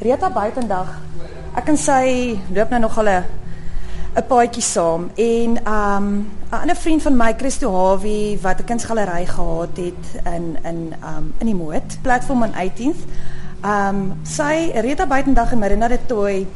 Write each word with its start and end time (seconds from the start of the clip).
Rita 0.00 0.30
buitendag. 0.32 0.94
Ek 1.52 1.66
kan 1.68 1.76
sy 1.76 2.32
loop 2.56 2.70
nou 2.72 2.78
nog 2.80 2.94
al 3.02 3.08
'n 3.08 3.24
'n 4.16 4.24
paadjie 4.28 4.62
saam 4.62 5.10
en 5.14 5.50
um 5.68 6.06
'n 6.48 6.60
ander 6.62 6.76
vriend 6.76 7.02
van 7.02 7.16
my, 7.16 7.34
Christo 7.36 7.68
Hawie 7.68 8.38
wat 8.40 8.60
'n 8.60 8.64
kunsgalery 8.64 9.26
gehad 9.26 9.76
het 9.76 10.04
in 10.24 10.56
in 10.64 10.94
um 11.04 11.34
in 11.38 11.46
die 11.46 11.54
Moot, 11.54 11.98
platform 12.02 12.42
on 12.42 12.54
18th. 12.54 13.02
Um 13.64 14.16
sy 14.22 14.72
Rita 14.74 15.06
buitendag 15.06 15.52
en 15.52 15.58
Marina 15.58 15.88
de 15.88 15.98
Tooi 16.06 16.46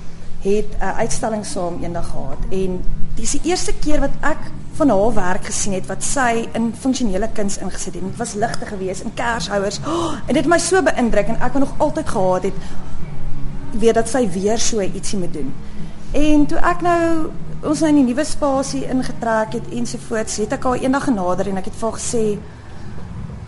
het 0.40 0.70
'n 0.80 0.96
uitstalling 0.96 1.44
saam 1.44 1.82
eendag 1.82 2.08
gehad 2.08 2.40
en 2.50 2.80
dis 3.14 3.30
die 3.30 3.40
eerste 3.44 3.74
keer 3.74 4.00
wat 4.00 4.16
ek 4.20 4.40
van 4.74 4.88
haar 4.88 5.14
werk 5.14 5.44
gesien 5.44 5.72
het 5.72 5.86
wat 5.86 6.02
sy 6.02 6.48
in 6.52 6.74
funksionele 6.78 7.28
kuns 7.32 7.58
ingesit 7.58 7.94
het. 7.94 8.02
Dit 8.02 8.16
was 8.16 8.34
ligte 8.34 8.66
geweest 8.66 9.02
in 9.02 9.14
kershouers. 9.14 9.80
Oh, 9.86 10.12
en 10.12 10.34
dit 10.34 10.36
het 10.36 10.46
my 10.46 10.58
so 10.58 10.82
beïndruk 10.82 11.26
en 11.26 11.40
ek 11.40 11.52
wou 11.52 11.58
nog 11.58 11.74
altyd 11.78 12.08
gehad 12.08 12.42
het 12.42 12.54
weet 13.78 13.94
dat 13.94 14.08
sy 14.08 14.28
weer 14.30 14.58
so 14.58 14.80
ietsie 14.80 15.18
moet 15.18 15.32
doen. 15.32 15.52
En 16.14 16.46
toe 16.46 16.58
ek 16.58 16.82
nou 16.86 17.30
ons 17.64 17.80
nou 17.80 17.88
in 17.88 18.02
die 18.02 18.08
nuwe 18.10 18.24
spasie 18.28 18.84
ingetrek 18.92 19.56
het 19.56 19.70
ensovoorts, 19.72 20.36
het 20.42 20.52
ek 20.52 20.66
haar 20.68 20.82
eendag 20.82 21.06
genader 21.08 21.48
en 21.48 21.56
ek 21.62 21.70
het 21.70 21.78
vir 21.80 21.88
haar 21.88 21.98
gesê 21.98 22.24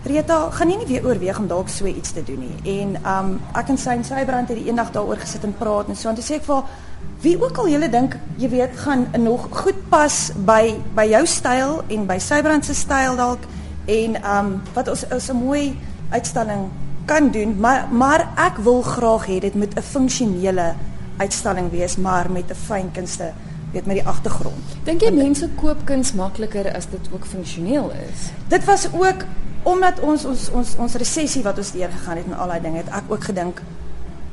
Rita, 0.07 0.37
gaan 0.55 0.70
jy 0.70 0.77
nie 0.79 0.87
weer 0.87 1.07
oorweeg 1.09 1.39
om 1.41 1.48
dalk 1.51 1.69
so 1.69 1.89
iets 1.91 2.12
te 2.15 2.23
doen 2.23 2.45
nie. 2.45 2.77
En 2.79 2.93
um 3.11 3.33
ek 3.59 3.73
en 3.75 3.81
sy 3.81 3.97
en 3.98 4.05
Sybrand 4.07 4.53
het 4.53 4.61
die 4.61 4.69
eendag 4.70 4.93
daaroor 4.95 5.19
gesit 5.19 5.45
en 5.45 5.55
praat 5.59 5.91
en 5.91 5.98
so 5.98 6.09
en 6.09 6.19
toe 6.19 6.25
sê 6.25 6.39
ek 6.39 6.47
vir 6.47 6.61
haar 6.61 6.84
wie 7.25 7.34
ook 7.41 7.59
al 7.59 7.69
julle 7.73 7.89
dink, 7.91 8.15
jy 8.39 8.48
weet, 8.53 8.77
gaan 8.84 9.06
nog 9.19 9.48
goed 9.51 9.79
pas 9.91 10.17
by 10.47 10.77
by 10.95 11.09
jou 11.11 11.25
styl 11.27 11.81
en 11.91 12.06
by 12.06 12.19
Sybrand 12.23 12.69
se 12.69 12.77
styl 12.79 13.19
dalk 13.19 13.47
en 13.91 14.19
um 14.23 14.53
wat 14.75 14.89
ons 14.95 15.05
is 15.11 15.31
'n 15.31 15.43
mooi 15.43 15.75
uitstalling 16.11 16.70
kan 17.06 17.30
doen, 17.30 17.56
maar 17.60 17.88
maar 17.91 18.28
ek 18.37 18.59
wil 18.66 18.83
graag 18.83 19.27
hê 19.27 19.38
dit 19.41 19.55
moet 19.55 19.74
'n 19.77 19.83
funksionele 19.83 20.74
uitstalling 21.16 21.70
wees, 21.70 21.97
maar 21.97 22.30
met 22.30 22.51
'n 22.51 22.55
fyn 22.55 22.91
kunste 22.92 23.33
weet 23.72 23.86
met 23.86 23.97
die 23.97 24.06
agtergrond. 24.06 24.77
Dink 24.84 25.00
jy 25.00 25.11
mense 25.11 25.48
koop 25.61 25.84
kuns 25.84 26.12
makliker 26.12 26.69
as 26.77 26.89
dit 26.91 27.08
ook 27.12 27.27
funksioneel 27.27 27.91
is? 27.91 28.31
Dit 28.48 28.64
was 28.64 28.89
ook 28.92 29.25
omdat 29.62 30.00
ons 30.00 30.25
ons 30.25 30.50
ons 30.50 30.77
ons 30.78 30.94
resessie 30.94 31.42
wat 31.42 31.58
ons 31.58 31.72
deur 31.72 31.91
gegaan 31.91 32.16
het 32.16 32.27
en 32.27 32.39
al 32.39 32.53
daai 32.55 32.61
dinge 32.61 32.77
het 32.84 32.91
ek 32.94 33.11
ook 33.11 33.25
gedink 33.25 33.62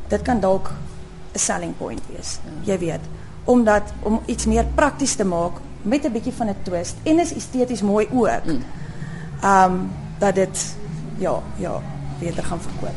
dit 0.07 0.21
kan 0.21 0.39
dalk 0.39 0.71
'n 1.33 1.39
selling 1.39 1.77
point 1.77 2.01
wees. 2.15 2.39
Jy 2.63 2.77
weet, 2.79 3.03
omdat 3.43 3.83
om 4.03 4.21
iets 4.25 4.45
meer 4.45 4.65
prakties 4.75 5.15
te 5.15 5.25
maak 5.25 5.57
met 5.81 6.05
'n 6.05 6.11
bietjie 6.11 6.33
van 6.33 6.47
'n 6.49 6.55
twist 6.63 6.95
en 7.03 7.19
is 7.19 7.33
esteties 7.33 7.81
mooi 7.81 8.07
ook. 8.11 8.45
Mm. 8.45 8.63
Um 9.43 9.89
dat 10.19 10.35
dit 10.35 10.75
ja, 11.17 11.41
ja, 11.57 11.81
beter 12.19 12.43
gaan 12.43 12.61
verkoop. 12.61 12.95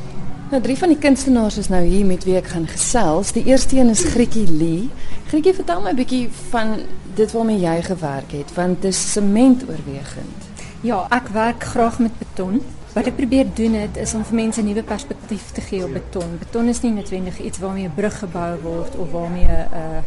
Nou 0.51 0.63
drie 0.63 0.77
van 0.79 0.89
die 0.89 0.99
kunstenaars 0.99 1.57
is 1.59 1.69
nou 1.69 1.83
hier 1.83 2.07
met 2.07 2.25
wie 2.25 2.37
ek 2.39 2.53
gaan 2.55 2.69
gesels. 2.71 3.33
Die 3.35 3.45
eerste 3.45 3.77
een 3.77 3.89
is 3.91 4.05
Grietjie 4.05 4.47
Lee. 4.47 4.91
Grietjie, 5.27 5.55
vertel 5.55 5.81
my 5.83 5.91
'n 5.91 5.97
bietjie 5.97 6.29
van 6.51 6.77
dit 7.15 7.33
waarmee 7.33 7.59
jy 7.59 7.83
gewerk 7.83 8.31
het, 8.33 8.55
want 8.55 8.83
dit 8.83 8.93
is 8.93 9.13
sement 9.13 9.63
oorwegend. 9.69 10.39
Ja, 10.81 11.07
ek 11.11 11.29
werk 11.29 11.65
graag 11.65 11.99
met 11.99 12.19
beton. 12.19 12.63
Wat 12.93 13.07
ek 13.07 13.17
probeer 13.17 13.47
doen 13.55 13.75
het 13.75 13.97
is 13.97 14.15
om 14.15 14.25
vir 14.25 14.35
mense 14.35 14.61
'n 14.61 14.65
nuwe 14.65 14.83
perspektief 14.83 15.51
te 15.53 15.61
gee 15.61 15.85
op 15.85 15.93
beton. 15.93 16.39
Beton 16.39 16.69
is 16.69 16.81
nie 16.81 16.93
noodwendig 16.93 17.41
iets 17.41 17.59
waarmee 17.59 17.85
'n 17.85 17.95
brug 17.95 18.19
gebou 18.19 18.61
word 18.63 18.97
of 18.97 19.11
waarmee 19.11 19.45
'n 19.45 19.69
uh, 19.73 19.99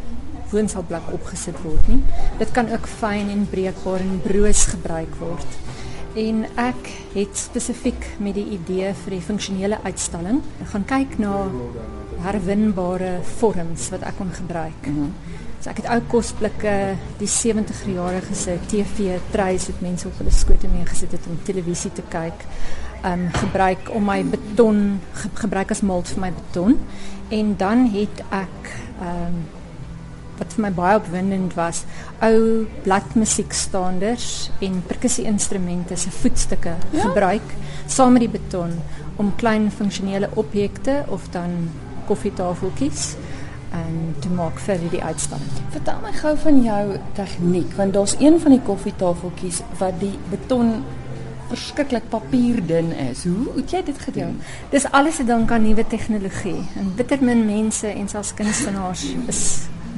woonsalblok 0.49 1.11
opgesit 1.11 1.61
word 1.61 1.87
nie. 1.87 2.03
Dit 2.37 2.51
kan 2.51 2.71
ook 2.71 2.87
fyn 2.87 3.29
en 3.29 3.47
breekbaar 3.49 3.99
en 3.99 4.21
broos 4.23 4.65
gebruik 4.65 5.15
word. 5.19 5.45
En 6.19 6.43
ek 6.59 6.87
het 7.13 7.37
spesifiek 7.37 8.05
met 8.19 8.35
die 8.35 8.47
idee 8.57 8.91
vir 9.03 9.13
die 9.15 9.23
funksionele 9.23 9.77
uitstalling 9.85 10.41
gaan 10.71 10.85
kyk 10.89 11.15
na 11.21 11.45
herwinbare 12.25 13.19
vorms 13.37 13.87
wat 13.93 14.03
ek 14.09 14.17
kon 14.19 14.33
gebruik. 14.35 14.87
Mm 14.87 14.95
-hmm. 14.95 15.37
So 15.59 15.69
ek 15.69 15.81
het 15.81 15.89
ou 15.91 15.99
kosblikke, 16.07 16.73
die 17.19 17.27
70-jarige 17.27 18.35
se 18.35 18.57
TV 18.71 19.17
treis 19.31 19.67
wat 19.67 19.81
mense 19.83 20.07
op 20.07 20.17
hulle 20.17 20.31
skote 20.31 20.67
mee 20.71 20.85
gesit 20.85 21.11
het 21.11 21.25
om 21.27 21.39
televisie 21.43 21.91
te 21.91 22.03
kyk. 22.09 22.45
Um 23.03 23.27
gebruik 23.31 23.89
om 23.95 24.05
my 24.05 24.23
beton 24.23 24.99
ge 25.13 25.29
gebruik 25.33 25.71
as 25.71 25.81
mold 25.81 26.07
vir 26.07 26.19
my 26.19 26.31
beton. 26.33 26.79
En 27.29 27.55
dan 27.57 27.89
het 27.91 28.23
ek 28.29 28.71
um 29.03 29.43
wat 30.39 30.55
vir 30.55 30.65
my 30.65 30.71
baie 30.75 30.97
opwindend 30.99 31.55
was, 31.57 31.83
ou 32.25 32.65
bladmusiekstaanders 32.85 34.49
en 34.65 34.79
perkussie-instrumente 34.87 35.97
se 35.99 36.11
voetstukke 36.21 36.75
ja? 36.75 37.03
gebruik 37.07 37.55
saam 37.87 38.15
met 38.15 38.25
die 38.27 38.33
beton 38.39 38.77
om 39.19 39.33
klein 39.35 39.67
funksionele 39.71 40.29
objekte 40.39 41.03
of 41.07 41.27
dan 41.35 41.69
koffietafeltjies 42.07 43.15
en 43.75 44.15
te 44.23 44.29
maak 44.33 44.57
vir 44.65 44.81
die 44.89 45.01
uitstalling. 45.03 45.49
Vertel 45.73 45.99
my 46.01 46.13
gou 46.17 46.31
van 46.45 46.63
jou 46.65 46.85
tegniek 47.17 47.75
want 47.77 47.93
daar's 47.93 48.15
een 48.19 48.39
van 48.41 48.55
die 48.55 48.63
koffietafeltjies 48.65 49.61
wat 49.81 49.99
die 50.01 50.15
beton 50.31 50.79
verskriklik 51.49 52.05
papierdun 52.09 52.91
is. 53.09 53.23
Hoe 53.25 53.55
het 53.55 53.73
jy 53.73 53.81
dit 53.83 53.99
gedoen? 54.05 54.37
Ja, 54.37 54.69
dis 54.73 54.85
alles 54.93 55.17
te 55.17 55.25
danke 55.25 55.53
aan 55.53 55.65
nuwe 55.65 55.85
tegnologie. 55.87 56.61
En 56.77 56.93
bitter 56.95 57.23
min 57.25 57.45
mense 57.45 57.89
en 57.89 58.09
selfs 58.09 58.33
kunstenaars 58.37 59.05
is 59.27 59.43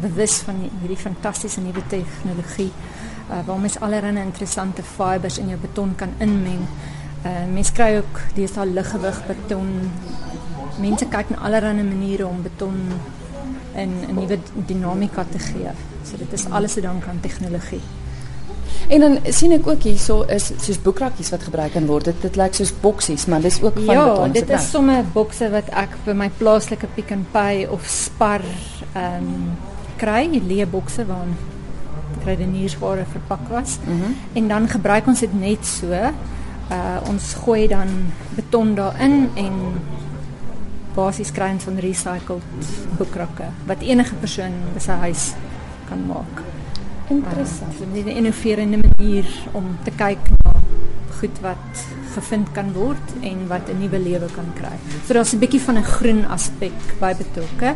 bewus 0.01 0.41
van 0.45 0.59
hierdie 0.81 0.97
fantastiese 0.97 1.61
nuwe 1.61 1.83
tegnologie 1.87 2.71
uh, 3.31 3.45
waar 3.45 3.59
mens 3.59 3.79
allerlei 3.79 4.25
interessante 4.25 4.83
fibers 4.83 5.37
in 5.37 5.47
jou 5.47 5.59
beton 5.59 5.95
kan 5.95 6.09
inmeng. 6.17 6.65
Uh, 7.25 7.31
mens 7.53 7.71
kry 7.71 7.95
ook 7.97 8.19
deesdae 8.35 8.65
liggewig 8.65 9.21
beton. 9.27 9.67
Mense 10.81 11.07
kyk 11.07 11.29
na 11.29 11.41
allerlei 11.45 11.83
maniere 11.83 12.27
om 12.27 12.41
beton 12.41 12.77
in 13.75 13.91
'n 14.09 14.15
nuwe 14.15 14.39
dinamika 14.53 15.25
te 15.31 15.39
gee. 15.39 15.71
So 16.03 16.17
dit 16.17 16.33
is 16.33 16.45
alles 16.49 16.73
te 16.73 16.81
danke 16.81 17.09
aan 17.09 17.19
tegnologie. 17.19 17.81
En 18.87 18.99
dan 18.99 19.19
sien 19.23 19.51
ek 19.51 19.67
ook 19.67 19.83
hierso 19.83 20.21
is 20.21 20.51
soos 20.59 20.81
boekrakkies 20.81 21.29
wat 21.29 21.43
gebruik 21.43 21.71
kan 21.71 21.85
word. 21.85 22.05
Dit 22.05 22.21
dit 22.21 22.35
lyk 22.35 22.53
soos 22.53 22.73
boksies, 22.81 23.25
maar 23.25 23.41
dis 23.41 23.61
ook 23.61 23.73
van 23.73 23.93
ja, 23.93 24.05
beton. 24.09 24.25
Ja, 24.25 24.33
dit 24.33 24.49
is 24.49 24.69
sommer 24.69 25.03
bokse 25.13 25.49
wat 25.49 25.69
ek 25.69 25.89
vir 26.03 26.15
my 26.15 26.29
plaaslike 26.37 26.87
Pick 26.95 27.13
n 27.15 27.25
Pay 27.31 27.65
of 27.65 27.85
Spar 27.87 28.41
ehm 28.93 29.15
um, 29.23 29.69
kry, 30.01 30.41
leebokse 30.47 31.05
waarin 31.05 31.35
kruideniersware 32.21 33.05
verpak 33.11 33.47
was. 33.49 33.77
Mm 33.85 34.01
-hmm. 34.01 34.15
En 34.33 34.47
dan 34.47 34.67
gebruik 34.67 35.07
ons 35.07 35.19
dit 35.19 35.33
net 35.39 35.65
so. 35.65 35.91
Uh 35.91 36.99
ons 37.09 37.33
gooi 37.33 37.67
dan 37.67 37.87
beton 38.35 38.75
daarin 38.75 39.29
en 39.35 39.53
basies 40.95 41.31
kry 41.31 41.51
ons 41.51 41.63
van 41.63 41.77
recycled 41.79 42.43
boekrakke 42.97 43.43
wat 43.65 43.81
enige 43.81 44.15
persoon 44.15 44.53
in 44.73 44.81
sy 44.81 44.91
huis 44.91 45.33
kan 45.89 46.05
maak. 46.07 46.43
Interessant. 47.07 47.73
Uh, 47.81 48.03
'n 48.05 48.07
innoverende 48.07 48.79
manier 48.87 49.25
om 49.51 49.77
te 49.83 49.91
kyk 49.91 50.29
na 50.29 50.51
goed 51.19 51.39
wat 51.41 51.85
gevind 52.13 52.51
kan 52.51 52.73
word 52.73 53.07
en 53.21 53.47
wat 53.47 53.69
'n 53.69 53.79
nuwe 53.79 53.99
lewe 53.99 54.27
kan 54.35 54.47
kry. 54.53 54.75
So 55.05 55.13
daar's 55.13 55.33
'n 55.33 55.39
bietjie 55.39 55.61
van 55.61 55.77
'n 55.77 55.83
groen 55.83 56.25
aspek 56.27 56.77
by 56.99 57.13
betrokke. 57.15 57.75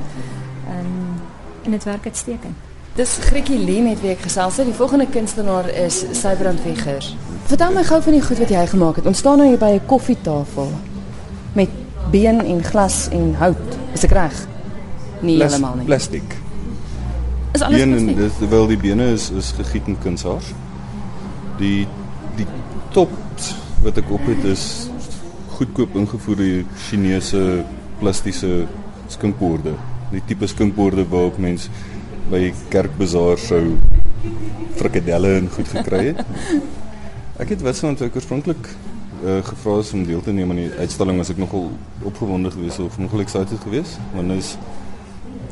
Ehm 0.70 0.80
um, 0.80 1.35
en 1.66 1.72
dit 1.72 1.84
werk 1.84 2.06
uitstekend. 2.06 2.56
Dis 2.96 3.18
Grietjie 3.28 3.60
Lee 3.60 3.82
met 3.84 4.00
wie 4.02 4.14
ek 4.14 4.22
gesels 4.24 4.56
het. 4.62 4.70
Die 4.70 4.76
volgende 4.76 5.08
kunstenaar 5.12 5.68
is 5.68 5.98
Sybrand 6.16 6.62
Wegger. 6.64 7.04
Vertel 7.50 7.74
my 7.76 7.84
gou 7.84 7.98
van 8.06 8.16
die 8.16 8.22
goed 8.24 8.40
wat 8.40 8.54
jy 8.54 8.62
gemaak 8.72 9.02
het. 9.02 9.10
Ons 9.10 9.20
staan 9.20 9.42
nou 9.42 9.50
hier 9.50 9.60
by 9.60 9.74
'n 9.76 9.86
koffietafel 9.86 10.70
met 11.54 11.70
been 12.12 12.40
en 12.46 12.64
glas 12.64 13.10
en 13.12 13.34
hout. 13.36 13.78
Is 13.94 14.04
ek 14.04 14.12
reg? 14.12 14.48
Nee, 15.20 15.36
Plas 15.36 15.52
heeltemal 15.52 15.76
nie. 15.76 15.86
Plastiek. 15.86 16.36
Is 17.52 17.62
alles 17.62 17.78
been 17.78 17.92
plastiek? 17.92 18.18
Dis 18.18 18.38
terwyl 18.38 18.68
die 18.68 18.78
bene 18.78 19.12
is 19.12 19.30
is 19.32 19.52
gegiet 19.52 19.88
in 19.88 19.98
kunshaar. 20.00 20.44
Die 21.58 21.88
die 22.36 22.48
top 22.92 23.12
wat 23.84 23.98
ek 23.98 24.12
op 24.12 24.26
het 24.26 24.44
is 24.44 24.90
goedkoop 25.58 25.96
ingevoerde 25.96 26.64
Chinese 26.88 27.64
plastiese 28.00 28.66
skinkborde 29.08 29.74
die 30.16 30.26
tipe 30.28 30.48
skinkborde 30.48 31.06
waarop 31.12 31.38
mens 31.42 31.70
by 32.32 32.50
kerkbazaar 32.74 33.38
sou 33.38 33.62
frikadelle 34.80 35.38
en 35.40 35.50
goed 35.54 35.70
gekry 35.70 36.04
het. 36.12 36.26
Ek 37.42 37.52
het 37.52 37.64
so 37.76 37.88
ontwikkel 37.92 38.22
oorspronklik 38.22 38.70
uh, 39.24 39.44
gevra 39.44 39.80
is 39.80 39.92
om 39.94 40.06
deel 40.06 40.22
te 40.22 40.32
neem 40.32 40.50
aan 40.50 40.62
die 40.64 40.72
uitstalling 40.80 41.20
as 41.20 41.32
ek 41.34 41.40
nogal 41.42 41.70
opgewonde 42.08 42.52
geweest 42.52 42.80
of 42.84 42.98
nogal 43.02 43.24
excited 43.24 43.60
geweest 43.64 44.00
want 44.16 44.32
is 44.36 44.56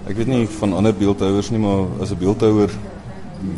ek 0.09 0.17
weet 0.19 0.31
nie 0.31 0.47
van 0.59 0.75
ander 0.79 0.95
beeldhouers 0.95 1.51
nie 1.53 1.61
maar 1.63 1.85
as 2.03 2.11
'n 2.11 2.19
beeldhouer 2.19 2.71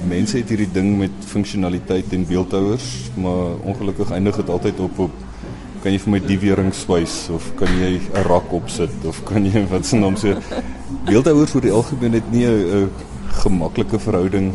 mense 0.10 0.38
het 0.38 0.50
hierdie 0.50 0.72
ding 0.72 0.98
met 0.98 1.12
funksionaliteit 1.26 2.14
en 2.14 2.26
beeldhouers 2.26 3.12
maar 3.16 3.58
ongelukkig 3.64 4.12
eindig 4.12 4.36
dit 4.36 4.50
altyd 4.50 4.80
op 4.80 5.00
op 5.00 5.12
kan 5.86 5.94
jy 5.94 6.00
vir 6.02 6.14
my 6.16 6.20
die 6.24 6.38
wering 6.42 6.72
swys 6.74 7.16
of 7.30 7.46
kan 7.60 7.70
jy 7.78 8.00
'n 8.02 8.24
rak 8.26 8.54
opsit 8.58 8.94
of 9.06 9.20
kan 9.30 9.46
jy 9.46 9.62
wat 9.70 9.86
se 9.86 9.98
naam 9.98 10.16
sê 10.18 10.32
beeldhouers 11.06 11.52
vir 11.54 11.62
die 11.68 11.74
algemeen 11.80 12.18
het 12.18 12.32
nie 12.34 12.46
'n 12.46 12.90
gemaklike 13.42 14.00
verhouding 14.00 14.48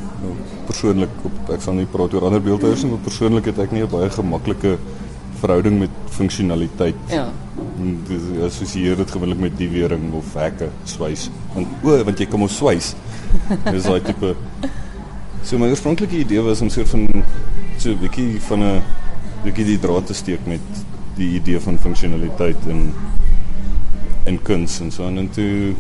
persoonlik 0.67 1.13
op 1.29 1.53
ek 1.55 1.63
sal 1.63 1.79
nie 1.79 1.87
praat 1.87 2.15
oor 2.15 2.27
ander 2.27 2.43
beeldhouers 2.43 2.83
nie 2.83 2.91
maar 2.91 3.07
persoonlik 3.07 3.47
het 3.47 3.63
ek 3.63 3.71
nie 3.73 3.85
'n 3.85 3.93
baie 3.95 4.11
gemaklike 4.11 4.75
verhouding 5.41 5.79
met 5.79 5.91
funksionaliteit 6.19 6.99
ja 7.09 7.31
Dis 8.09 8.25
assosieer 8.45 8.97
dit 8.97 9.11
gewoonlik 9.11 9.39
met 9.41 9.57
die 9.57 9.69
wering 9.69 10.13
of 10.13 10.35
hekke, 10.35 10.69
swys. 10.85 11.31
Want 11.55 11.67
o, 11.83 12.05
want 12.05 12.19
jy 12.19 12.27
kan 12.27 12.41
mos 12.41 12.57
swys. 12.57 12.95
Dis 13.73 13.85
daai 13.85 14.01
tipe 14.05 14.35
So 15.43 15.57
my 15.57 15.71
oorspronklike 15.73 16.19
idee 16.21 16.43
was 16.45 16.61
om 16.61 16.69
soort 16.69 16.89
van 16.89 17.25
so 17.79 17.91
'n 17.91 17.99
bietjie 18.01 18.41
van 18.49 18.61
'n 18.63 18.83
bietjie 19.45 19.65
die 19.65 19.79
draad 19.79 20.07
te 20.07 20.15
steek 20.15 20.47
met 20.47 20.61
die 21.17 21.35
idee 21.41 21.61
van 21.61 21.79
funksionaliteit 21.79 22.67
en 22.69 22.93
in 24.25 24.43
kuns 24.43 24.81
en 24.81 24.91
so 24.91 25.07
en 25.07 25.31
toe 25.31 25.75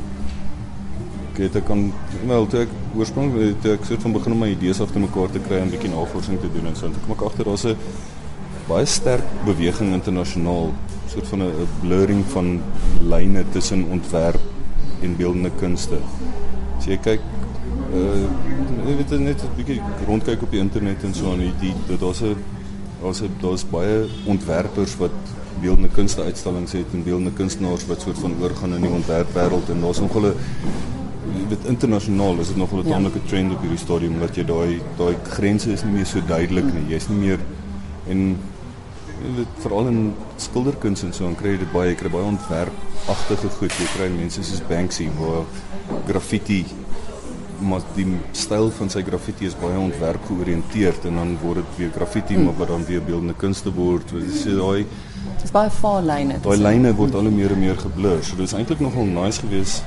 het 1.41 1.56
ek 1.56 1.65
kan 1.65 1.87
wel 2.29 2.47
toe 2.53 2.61
ek 2.67 2.73
oorspronklik 2.99 3.61
toe 3.65 3.73
ek 3.73 3.87
soort 3.88 4.03
van 4.05 4.12
begin 4.12 4.35
om 4.37 4.43
my 4.44 4.50
idees 4.53 4.81
af 4.85 4.93
te 4.93 5.00
mekaar 5.00 5.32
te 5.32 5.41
kry 5.41 5.61
en 5.61 5.69
'n 5.69 5.75
bietjie 5.75 5.91
navorsing 5.91 6.41
te 6.41 6.50
doen 6.53 6.67
en 6.67 6.77
so 6.77 6.87
en 6.87 6.93
toe 6.93 7.03
kom 7.06 7.17
ek 7.17 7.27
agter 7.29 7.44
daar's 7.44 7.65
'n 7.65 7.77
baie 8.69 8.87
sterk 8.87 9.25
beweging 9.44 9.94
internasionaal 9.94 10.73
soort 11.12 11.27
van 11.27 11.43
'n 11.43 11.69
blurring 11.81 12.25
van 12.26 12.61
lyne 13.00 13.44
tussen 13.53 13.85
ontwerp 13.91 14.41
en 15.03 15.17
beeldende 15.17 15.50
kunste. 15.61 15.99
As 16.79 16.85
jy 16.85 16.97
kyk 16.97 17.21
uh 17.94 18.26
jy 18.87 18.97
weet 18.97 19.11
net 19.19 19.43
'n 19.43 19.56
bietjie 19.56 19.81
rondkyk 20.06 20.43
op 20.43 20.50
die 20.50 20.61
internet 20.61 21.05
en 21.05 21.15
so 21.15 21.33
aan 21.33 21.38
die, 21.38 21.53
die 21.61 21.99
daar's 21.99 22.23
'n 22.23 22.37
daar's 23.02 23.23
daar's 23.41 23.64
baie 23.70 24.06
ontwerpers 24.25 24.97
wat 24.97 25.17
beeldende 25.61 25.88
kunste 25.88 26.23
uitstallings 26.23 26.73
het 26.73 26.93
en 26.93 27.05
beeldende 27.05 27.32
kunstenaars 27.32 27.87
wat 27.87 28.00
soort 28.00 28.19
van 28.19 28.35
oorgaan 28.41 28.75
in 28.75 28.87
die 28.87 28.97
ontwerpwêreld 29.00 29.69
en 29.69 29.81
daar's 29.81 30.00
nog 30.00 30.12
hulle 30.12 30.35
dit 31.49 31.64
internasionaal 31.64 32.38
is 32.41 32.49
dit 32.49 32.56
nog 32.56 32.73
'n 32.73 32.76
ja. 32.76 32.82
tamelike 32.82 33.25
trend 33.25 33.52
op 33.52 33.61
hierdie 33.61 33.79
stadium 33.79 34.19
dat 34.19 34.37
jy 34.37 34.44
daai 34.44 34.81
daai 34.97 35.17
grense 35.29 35.73
is 35.73 35.85
nie 35.85 35.93
meer 35.93 36.06
so 36.06 36.20
duidelik 36.26 36.64
nie. 36.75 36.87
Jy's 36.88 37.08
nie 37.08 37.19
meer 37.19 37.38
en 38.08 38.37
dit 39.37 39.49
veral 39.58 39.87
in 39.87 40.14
skilderkuns 40.37 41.02
en 41.02 41.12
so 41.12 41.25
dan 41.25 41.37
kry 41.37 41.50
jy 41.50 41.58
dit 41.58 41.73
baie 41.73 41.88
jy 41.91 41.97
kry 41.97 42.11
baie 42.11 42.25
ontwerpagtige 42.25 43.49
goed. 43.58 43.73
Jy 43.73 43.88
kry 43.97 44.08
mense 44.08 44.43
soos 44.43 44.62
Banksy 44.69 45.08
waar 45.19 45.44
graffiti 46.06 46.64
maar 47.61 47.85
die 47.95 48.07
styl 48.37 48.71
van 48.75 48.91
sy 48.93 49.03
graffiti 49.07 49.47
is 49.49 49.57
baie 49.61 49.79
ontwerp 49.79 50.25
georiënteerd 50.29 51.07
en 51.11 51.19
dan 51.21 51.33
word 51.43 51.61
dit 51.61 51.79
weer 51.79 51.93
graffiti 51.95 52.35
hmm. 52.35 52.49
maar 52.49 52.59
wat 52.61 52.73
dan 52.73 52.85
weer 52.89 53.03
beeldende 53.05 53.37
kunste 53.39 53.73
word. 53.77 54.12
Dis 54.17 54.43
so 54.45 54.57
daai 54.57 54.87
dis 55.43 55.53
baie 55.55 55.71
fyn 55.75 56.07
lyne. 56.09 56.39
Daai 56.45 56.59
lyne 56.61 56.93
word 56.97 57.17
al 57.19 57.29
hoe 57.29 57.35
meer 57.35 57.55
en 57.55 57.61
meer 57.61 57.81
geblur. 57.81 58.23
So 58.25 58.39
dis 58.41 58.55
eintlik 58.57 58.83
nogal 58.85 59.09
nice 59.09 59.43
geweest. 59.45 59.85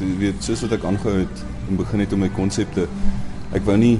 Jy 0.00 0.12
weet 0.20 0.44
soos 0.44 0.62
wat 0.66 0.76
ek 0.76 0.84
aangehou 0.88 1.22
het 1.22 1.44
en 1.66 1.80
begin 1.80 2.04
het 2.04 2.12
om 2.14 2.22
my 2.22 2.30
konsepte 2.36 2.86
ek 3.56 3.64
wou 3.66 3.76
nie 3.80 3.96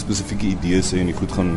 spesifieke 0.00 0.48
idees 0.52 0.92
hê 0.92 1.02
en 1.02 1.12
ek 1.12 1.20
goed 1.20 1.32
gaan 1.36 1.56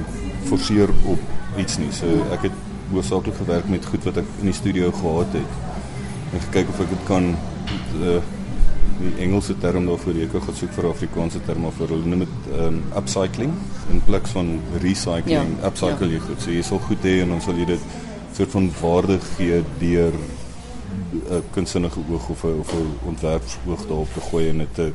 forceer 0.49 0.91
op 1.11 1.59
iets 1.61 1.79
nie. 1.81 1.91
So 1.95 2.27
ek 2.35 2.49
het 2.49 2.63
hoofsaaklik 2.91 3.39
gewerk 3.41 3.69
met 3.71 3.87
goed 3.89 4.03
wat 4.07 4.21
ek 4.21 4.31
in 4.43 4.51
die 4.51 4.57
studio 4.57 4.91
gehad 4.93 5.37
het. 5.39 5.61
En 6.33 6.43
gekyk 6.49 6.71
of 6.73 6.81
ek 6.85 6.91
dit 6.93 7.05
kan 7.09 7.31
uh, 7.33 8.19
die 8.99 9.11
Engelse 9.25 9.57
term 9.59 9.87
daarvoor 9.89 10.17
ek 10.23 10.37
het 10.37 10.47
gesoek 10.49 10.73
vir 10.77 10.89
Afrikaanse 10.89 11.41
term 11.47 11.67
vir 11.77 11.93
hulle 11.93 12.11
noem 12.11 12.23
dit 12.25 12.49
um, 12.59 12.79
upcycling. 12.95 13.53
In 13.93 14.01
plaas 14.07 14.33
van 14.35 14.55
recycling 14.83 15.55
ja, 15.57 15.67
upcycle 15.67 16.09
ja. 16.09 16.15
jy 16.15 16.23
goed. 16.27 16.41
So 16.43 16.55
jy 16.55 16.63
sal 16.65 16.81
goed 16.87 17.07
hê 17.07 17.19
en 17.25 17.35
dan 17.35 17.43
sal 17.43 17.59
jy 17.59 17.69
dit 17.73 17.87
soort 18.35 18.55
van 18.55 18.69
waarde 18.81 19.19
gee 19.35 19.61
deur 19.79 20.17
'n 21.29 21.43
kunsinnige 21.51 21.99
oog 22.11 22.29
of 22.29 22.43
'n 22.43 22.59
of 22.59 22.73
'n 22.73 22.97
ontwerpsoog 23.05 23.87
daarop 23.87 24.13
te 24.13 24.21
gooi 24.21 24.49
en 24.49 24.57
dit 24.57 24.73
te 24.73 24.91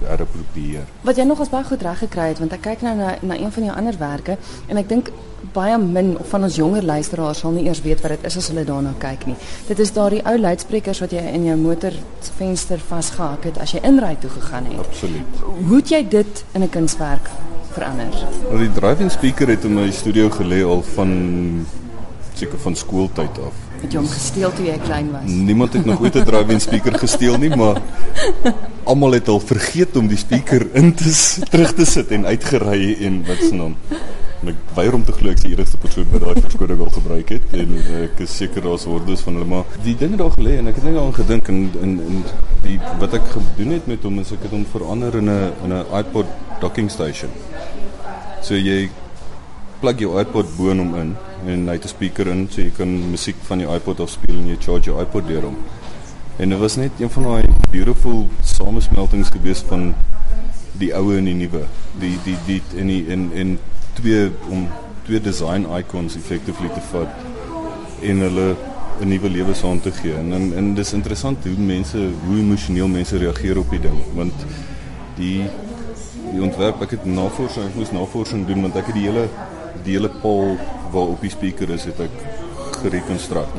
herapproprieer. 0.00 0.84
Wat 1.00 1.16
jy 1.16 1.22
nog 1.22 1.40
as 1.40 1.48
baie 1.48 1.64
goed 1.64 1.82
reg 1.82 1.98
gekry 1.98 2.28
het 2.28 2.38
want 2.38 2.52
ek 2.52 2.60
kyk 2.60 2.80
nou 2.82 2.96
na 2.96 3.16
na 3.20 3.36
een 3.36 3.52
van 3.52 3.64
jou 3.64 3.76
ander 3.76 3.98
werke 3.98 4.36
en 4.66 4.76
ek 4.76 4.88
dink 4.88 5.10
baie 5.52 5.78
min 5.78 6.16
van 6.30 6.42
ons 6.42 6.56
jonger 6.56 6.84
luisteraars 6.84 7.38
sal 7.38 7.50
nie 7.50 7.66
eers 7.66 7.82
weet 7.82 8.00
wat 8.00 8.10
dit 8.10 8.24
is 8.24 8.36
as 8.36 8.48
hulle 8.48 8.64
daarna 8.64 8.94
kyk 8.98 9.26
nie. 9.26 9.36
Dit 9.66 9.78
is 9.78 9.92
daardie 9.92 10.22
ou 10.24 10.38
luidsprekers 10.38 11.00
wat 11.04 11.10
jy 11.10 11.24
in 11.32 11.44
jou 11.44 11.56
motor 11.56 11.92
venster 12.36 12.78
vasgehak 12.78 13.44
het 13.44 13.58
as 13.58 13.72
jy 13.72 13.82
inry 13.82 14.16
toe 14.20 14.30
gegaan 14.30 14.64
het. 14.64 14.78
Absoluut. 14.86 15.42
Hoe 15.66 15.76
het 15.76 15.88
jy 15.88 16.08
dit 16.08 16.44
in 16.52 16.62
'n 16.62 16.68
kunswerk 16.68 17.30
verander? 17.72 18.14
Nou 18.50 18.58
die 18.58 18.72
driving 18.72 19.10
speaker 19.10 19.48
het 19.48 19.64
in 19.64 19.74
my 19.74 19.90
studio 19.90 20.30
gelê 20.30 20.64
al 20.64 20.82
van 20.82 21.66
seker 22.34 22.58
van 22.58 22.76
skooltyd 22.76 23.38
af. 23.38 23.63
Het 23.84 23.92
jy 23.92 24.00
hom 24.00 24.08
gesteel 24.08 24.52
toe 24.56 24.64
jy 24.64 24.74
klein 24.80 25.10
was? 25.12 25.26
Niemand 25.28 25.74
het 25.76 25.84
nog 25.84 26.00
ooit 26.00 26.14
'n 26.16 26.24
drive-in 26.24 26.60
speaker 26.60 26.94
gesteel 26.98 27.36
nie, 27.38 27.50
maar 27.56 27.82
almal 28.90 29.12
het 29.12 29.28
al 29.28 29.40
vergeet 29.40 29.96
om 29.96 30.06
die 30.08 30.16
speaker 30.16 30.66
in 30.72 30.94
te 30.94 31.12
terug 31.50 31.74
te 31.74 31.84
sit 31.84 32.08
en 32.08 32.24
uitgery 32.26 32.96
en 33.04 33.26
wat 33.26 33.42
se 33.44 33.54
naam. 33.54 33.76
Ek 34.44 34.56
weier 34.74 34.94
om 34.94 35.04
te 35.04 35.12
glo 35.12 35.30
ek 35.30 35.36
is 35.36 35.44
die 35.44 35.52
enigste 35.52 35.76
persoon 35.76 36.08
wat 36.12 36.20
daai 36.20 36.40
verskoning 36.40 36.80
al 36.80 36.90
gebruik 36.96 37.28
het 37.28 37.52
en 37.52 37.76
ek 38.00 38.24
is 38.24 38.36
seker 38.36 38.62
daar's 38.62 38.84
hordes 38.84 39.20
van 39.20 39.36
hulle 39.36 39.48
maar 39.52 39.76
die 39.84 39.96
dinge 39.96 40.16
daar 40.16 40.32
gelê 40.32 40.56
en 40.58 40.68
ek 40.68 40.80
het 40.80 40.84
net 40.84 40.94
daaraan 40.94 41.14
gedink 41.20 41.48
en 41.48 41.60
in 41.82 41.94
in 42.08 42.24
die 42.62 42.80
wat 43.00 43.14
ek 43.20 43.28
gedoen 43.36 43.76
het 43.76 43.86
met 43.86 44.02
hom 44.02 44.18
is 44.24 44.32
ek 44.32 44.48
het 44.48 44.56
hom 44.56 44.64
verander 44.72 45.16
in 45.20 45.28
'n 45.28 45.52
in 45.64 45.72
'n 45.72 45.84
iPod 46.00 46.26
docking 46.60 46.90
station. 46.90 47.30
So 48.40 48.54
jy 48.54 48.88
plug 49.80 49.98
jou 49.98 50.20
iPod 50.20 50.56
bo 50.56 50.70
in 50.70 50.78
hom 50.78 50.94
in 50.94 51.16
en 51.46 51.66
hy 51.68 51.72
het 51.72 51.84
'n 51.84 51.88
speaker 51.88 52.26
in 52.28 52.46
so 52.50 52.60
jy 52.60 52.70
kan 52.76 53.10
musiek 53.10 53.36
van 53.48 53.60
jou 53.60 53.74
iPod 53.74 54.00
af 54.00 54.10
speel 54.10 54.36
en 54.36 54.48
jy 54.48 54.56
charge 54.60 54.90
jou 54.90 55.00
iPod 55.00 55.28
deur 55.28 55.42
hom. 55.42 55.56
En 56.36 56.48
dit 56.48 56.58
was 56.58 56.76
net 56.76 56.90
een 56.98 57.10
van 57.10 57.22
daai 57.22 57.44
beautiful 57.70 58.28
samesmeltings 58.42 59.28
gewees 59.30 59.62
van 59.68 59.94
die 60.72 60.94
ou 60.94 61.16
en 61.16 61.24
die 61.24 61.34
nuwe. 61.34 61.64
Die 62.00 62.18
die 62.24 62.36
die 62.46 62.62
en 62.76 62.86
die 62.86 63.06
in 63.06 63.30
in 63.32 63.58
twee 63.92 64.30
om 64.50 64.68
twee 65.04 65.20
design 65.20 65.66
icons 65.78 66.16
effectively 66.16 66.68
te 66.68 66.80
vat 66.90 67.08
en 68.02 68.18
hulle 68.18 68.56
'n 69.00 69.08
nuwe 69.08 69.30
lewe 69.30 69.54
saam 69.54 69.80
te 69.80 69.92
gee. 69.92 70.14
En 70.14 70.32
en, 70.32 70.52
en 70.56 70.74
dis 70.74 70.92
interessant 70.92 71.44
hoe 71.44 71.58
mense 71.58 71.98
hoe 72.26 72.38
emosioneel 72.38 72.88
mense 72.88 73.16
reageer 73.16 73.58
op 73.58 73.70
die 73.70 73.80
ding 73.80 73.98
want 74.14 74.34
die 75.16 75.42
die 76.34 76.42
ontwerp 76.42 76.82
ek 76.84 76.96
het 76.96 77.04
navorsing 77.06 77.68
ek 77.70 77.76
moes 77.78 77.92
navorsing 77.94 78.46
doen 78.48 78.64
want 78.66 78.78
ek 78.80 78.90
het 78.90 78.98
die 78.98 79.06
hele 79.06 79.26
die 79.86 79.96
hele 79.96 80.10
pol 80.22 80.54
waar 80.94 81.12
op 81.14 81.22
die 81.22 81.32
speaker 81.32 81.70
is 81.74 81.86
het 81.90 82.00
ek 82.06 82.14
gerekonstrueer 82.80 83.50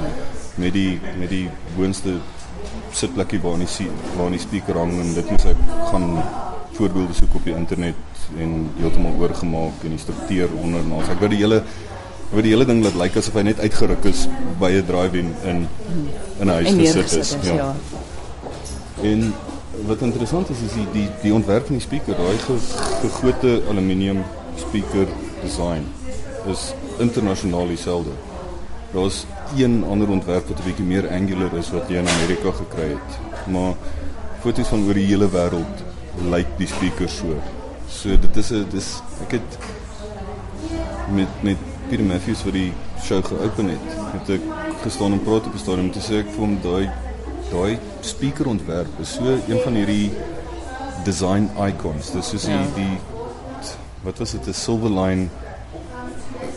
met 0.61 0.75
die 0.75 0.99
met 1.19 1.31
die 1.31 1.45
boonste 1.75 2.17
sitplekkie 2.95 3.41
waar 3.43 3.57
in 3.59 3.65
die 3.65 3.89
waar 4.15 4.29
in 4.29 4.37
die 4.37 4.43
speaker 4.43 4.79
hang 4.81 4.93
en 5.03 5.15
dit 5.15 5.31
moet 5.31 5.47
ek 5.51 5.63
gaan 5.91 6.09
voorbeelde 6.75 7.15
soek 7.15 7.39
op 7.39 7.47
die 7.47 7.55
internet 7.55 8.39
en 8.41 8.55
heeltemal 8.79 9.19
oorgemaak 9.21 9.83
en 9.87 9.95
die 9.95 10.01
struktuur 10.01 10.55
onder 10.59 10.83
en 10.83 10.95
ons 10.99 11.11
ek 11.11 11.21
wou 11.23 11.31
die 11.31 11.41
hele 11.43 11.61
wou 12.31 12.43
die 12.43 12.53
hele 12.55 12.67
ding 12.67 12.81
laat 12.83 12.97
lyk 12.99 13.19
asof 13.21 13.37
hy 13.39 13.45
net 13.51 13.61
uitgeruk 13.63 14.07
is 14.11 14.25
by 14.59 14.71
'n 14.75 14.87
drive-in 14.89 15.33
in 15.51 15.67
in 16.39 16.47
'n 16.47 16.55
huis 16.59 16.71
gesit 16.81 17.11
is, 17.11 17.35
is 17.35 17.47
ja. 17.47 17.55
ja. 17.55 17.75
En 19.03 19.33
wat 19.83 20.01
interessant 20.01 20.49
is 20.49 20.61
is 20.61 20.73
die 20.73 20.87
die 20.93 21.09
die 21.21 21.33
ontwerp 21.33 21.65
van 21.65 21.77
die 21.77 21.83
speaker, 21.83 22.15
daai 22.15 22.37
gegote 23.01 23.61
aluminium 23.69 24.23
speaker 24.59 25.07
design 25.41 25.85
is 26.51 26.73
internasionaal 27.03 27.67
dieselfde. 27.67 28.11
Daar's 28.93 29.25
een 29.57 29.83
ander 29.83 30.09
ontwerp 30.09 30.47
wat 30.47 30.59
'n 30.59 30.65
bietjie 30.65 30.85
meer 30.85 31.09
angular 31.09 31.53
is 31.57 31.71
wat 31.71 31.89
jy 31.89 31.97
in 31.97 32.07
Amerika 32.07 32.51
gekry 32.51 32.89
het. 32.89 33.11
Maar 33.47 33.73
foto's 34.41 34.67
van 34.67 34.85
oor 34.87 34.93
die 34.93 35.05
hele 35.05 35.29
wêreld 35.29 35.83
lyk 36.29 36.47
die 36.57 36.67
speakers 36.67 37.17
so. 37.17 37.35
So 37.89 38.09
dit 38.19 38.35
is 38.37 38.51
'n 38.51 38.65
dis 38.69 39.01
ek 39.21 39.31
het 39.31 39.57
met 41.11 41.27
met 41.41 41.57
Peter 41.89 42.05
Matthews 42.05 42.41
vir 42.41 42.51
die 42.51 42.73
show 43.03 43.25
geopen 43.25 43.69
het. 43.69 43.87
Het 44.13 44.29
ek 44.29 44.41
gestaan 44.83 45.11
en 45.11 45.23
praat 45.23 45.45
op 45.45 45.53
'n 45.53 45.57
stadium 45.57 45.91
te 45.91 45.99
sê 45.99 46.19
ek 46.19 46.29
vir 46.29 46.39
hom 46.39 46.57
daai 46.61 46.89
daai 47.55 47.77
speaker 48.01 48.47
ontwerp 48.51 48.99
is 49.03 49.15
so 49.17 49.35
een 49.47 49.61
van 49.63 49.79
hierdie 49.79 50.11
design 51.07 51.49
icons. 51.69 52.11
Dis 52.15 52.31
soos 52.33 52.47
ja. 52.49 52.59
die 52.59 52.83
die 52.83 52.93
wat 54.05 54.21
was 54.21 54.35
dit 54.37 54.47
'n 54.47 54.53
Silverline 54.53 55.27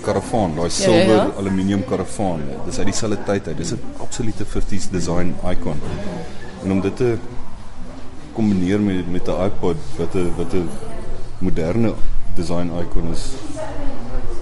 karavaan, 0.05 0.55
daai 0.57 0.71
silwer 0.71 1.07
ja, 1.07 1.15
ja, 1.15 1.25
ja. 1.25 1.39
aluminium 1.39 1.85
karavaan. 1.85 2.41
Dis 2.67 2.79
uit 2.79 2.91
dieselfde 2.91 3.19
tyd 3.25 3.49
uit. 3.49 3.57
Dis 3.57 3.73
'n 3.73 3.81
absolute 4.01 4.45
50s 4.45 4.91
design 4.91 5.35
icon. 5.53 5.81
En 6.65 6.73
om 6.73 6.81
dit 6.81 6.97
te 6.97 7.17
kombineer 8.33 8.81
met 8.81 9.11
met 9.11 9.29
'n 9.29 9.41
iPod 9.49 9.77
wat 9.97 10.15
'n 10.15 10.33
wat 10.37 10.53
'n 10.53 10.69
moderne 11.39 11.93
design 12.35 12.71
icon 12.83 13.13
is 13.13 13.25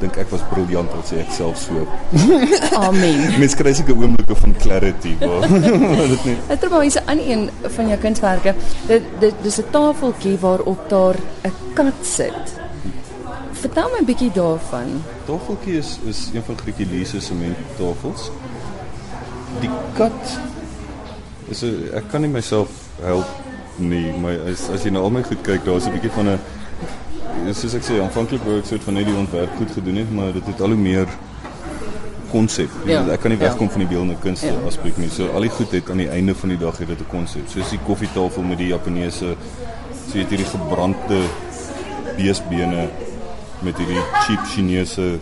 dink 0.00 0.16
ek 0.20 0.30
was 0.30 0.42
briljant 0.50 0.92
wat 0.92 1.08
sê 1.10 1.20
ek 1.22 1.30
self 1.32 1.58
so. 1.60 1.86
Amen. 2.86 3.22
Mens 3.40 3.56
kry 3.58 3.72
seker 3.76 3.96
oomblikke 3.96 4.36
van 4.38 4.54
clarity 4.62 5.14
waar 5.22 5.46
dit 5.48 6.24
nie. 6.28 6.36
Dit 6.48 6.62
is 6.62 6.70
maar 6.70 6.84
'n 6.84 7.08
aan 7.12 7.18
een 7.18 7.50
van 7.76 7.88
jou 7.88 7.98
kunswerke. 7.98 8.54
Dit 8.86 9.02
dit 9.20 9.34
dis 9.42 9.58
'n 9.58 9.70
tafeltjie 9.70 10.36
waarop 10.38 10.88
daar 10.88 11.16
'n 11.44 11.52
kat 11.74 12.00
sit. 12.02 12.60
Vertel 13.52 13.88
my 13.92 14.00
'n 14.00 14.04
bietjie 14.04 14.32
daarvan. 14.32 15.02
Tafeltjie 15.26 15.78
is 15.78 15.98
is 16.06 16.30
een 16.34 16.42
van 16.42 16.58
Grietjie 16.58 16.86
Lee 16.90 17.04
se 17.04 17.20
sementtafels. 17.20 18.30
Die 19.60 19.70
kat 19.94 20.38
is 21.48 21.62
'n 21.62 21.90
ek 21.94 22.08
kan 22.10 22.20
nie 22.20 22.30
myself 22.30 22.68
help 23.02 23.26
nie, 23.76 24.12
maar 24.20 24.36
as 24.52 24.68
as 24.72 24.84
jy 24.84 24.90
na 24.90 25.00
al 25.00 25.10
my 25.10 25.22
goed 25.22 25.42
kyk, 25.42 25.64
daar's 25.64 25.86
'n 25.86 25.92
bietjie 25.92 26.10
van 26.10 26.28
'n 26.28 26.40
soos 27.54 27.74
ek 27.74 27.82
sê, 27.82 28.00
aanvanklik 28.02 28.42
wou 28.44 28.58
ek 28.58 28.66
soort 28.66 28.82
van 28.82 28.94
net 28.94 29.06
die 29.06 29.14
ontwerp 29.16 29.56
goed 29.56 29.70
gedoen 29.70 29.96
het, 29.96 30.12
maar 30.14 30.32
dit 30.32 30.46
het 30.46 30.60
al 30.60 30.68
hoe 30.74 30.76
meer 30.76 31.06
konsep. 32.30 32.70
Ja. 32.86 33.04
Ek 33.12 33.20
kan 33.20 33.30
nie 33.30 33.38
Ja. 33.38 33.44
wegkom 33.48 33.70
van 33.70 33.78
die 33.78 33.88
beeldende 33.88 34.16
kunste 34.20 34.46
Ja. 34.46 34.66
aspek 34.66 34.96
nie. 34.96 35.08
So 35.10 35.28
al 35.34 35.40
die 35.40 35.50
goed 35.50 35.70
het 35.70 35.90
aan 35.90 35.96
die 35.96 36.08
einde 36.08 36.34
van 36.34 36.48
die 36.48 36.58
dag 36.58 36.78
het 36.78 36.88
dit 36.88 37.00
'n 37.00 37.06
konsep. 37.08 37.48
Soos 37.48 37.70
die 37.70 37.78
koffietafel 37.86 38.42
met 38.42 38.58
die 38.58 38.68
Japaneese 38.68 39.36
so 40.08 40.18
jy 40.18 40.20
het 40.20 40.28
hierdie 40.30 40.46
gebrande 40.46 41.20
beesbene 42.16 42.88
met 43.62 43.76
hierdie 43.78 44.02
cheap 44.26 44.44
Chinese 44.46 45.18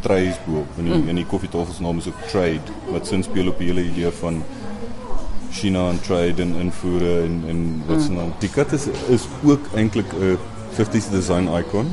trays 0.00 0.36
bo 0.46 0.64
en 0.78 0.84
die, 0.84 0.94
mm. 0.94 1.08
en 1.08 1.14
die 1.14 1.26
koffietafel 1.26 1.74
se 1.74 1.82
naam 1.82 1.98
is 1.98 2.06
ook 2.06 2.20
Trade 2.30 2.60
wat 2.92 3.06
sin 3.06 3.22
speel 3.22 3.48
op 3.48 3.58
die 3.58 3.66
hele 3.68 3.84
idee 3.84 4.10
van 4.10 4.42
China 5.54 5.88
en 5.88 6.00
trade 6.00 6.42
en 6.42 6.54
invoere 6.60 7.22
en 7.22 7.42
en 7.48 7.82
wat 7.86 8.02
se 8.02 8.12
naam. 8.12 8.32
Die 8.38 8.50
kat 8.50 8.72
is 8.72 8.86
is 9.08 9.28
ook 9.44 9.60
eintlik 9.74 10.12
'n 10.12 10.38
50s 10.76 11.10
design 11.10 11.48
icon 11.58 11.86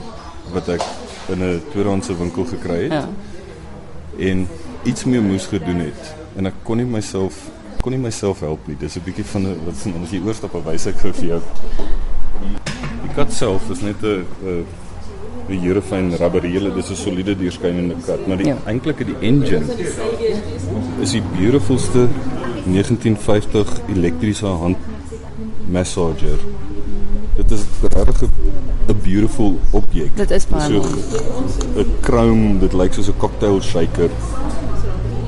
wat 0.54 0.68
ek 0.70 0.82
in 1.30 1.40
'n 1.44 1.62
tweedehandse 1.72 2.18
winkel 2.18 2.46
gekry 2.46 2.84
het 2.84 2.92
Ja. 2.92 3.10
en 4.20 4.48
iets 4.84 5.04
meer 5.06 5.22
moes 5.22 5.46
gedoen 5.46 5.80
het 5.80 6.16
en 6.38 6.46
ek 6.46 6.54
kon 6.64 6.78
nie 6.78 6.86
myself 6.86 7.50
kon 7.82 7.92
nie 7.92 8.00
myself 8.02 8.40
help 8.40 8.68
nie. 8.68 8.76
Dis 8.80 8.96
'n 8.96 9.02
bietjie 9.04 9.26
van 9.26 9.42
'n 9.42 9.56
wat 9.66 9.76
se 9.76 9.90
naam 9.90 10.04
as 10.04 10.12
jy 10.12 10.22
oorstap 10.26 10.54
op 10.54 10.66
wys 10.66 10.86
ek 10.86 11.00
gou 11.00 11.12
vir 11.14 11.26
jou. 11.26 11.42
Die, 12.42 13.14
kat 13.16 13.34
self 13.34 13.70
is 13.72 13.82
net 13.82 13.96
'n 14.04 14.26
'n 14.44 14.66
'n 15.50 15.60
here 15.60 15.82
fyn 15.82 16.14
rubberele, 16.16 16.74
dis 16.76 16.90
'n 16.92 16.96
soliede 16.96 17.36
deurskynende 17.38 17.96
kat, 18.06 18.28
maar 18.28 18.38
die 18.38 18.46
Ja. 18.48 18.58
eintlike 18.66 19.04
die 19.06 19.16
engine 19.22 19.64
is 21.02 21.12
die 21.12 21.22
beautifulste 21.38 22.08
1950 22.66 23.82
elektriese 23.96 24.46
hand 24.46 24.78
massager. 25.70 26.38
Dit 27.36 27.52
is 27.52 27.62
regtig 27.82 28.22
'n 28.22 28.30
beautiful 28.94 29.60
objek. 29.72 30.16
Dit 30.16 30.32
is 30.32 30.48
baie 30.48 30.68
so 30.68 30.72
mooi. 30.72 31.86
'n 31.86 31.94
chrome, 32.02 32.60
dit 32.60 32.74
lyk 32.74 32.94
soos 32.94 33.08
'n 33.08 33.18
cocktail 33.18 33.62
shaker. 33.62 34.10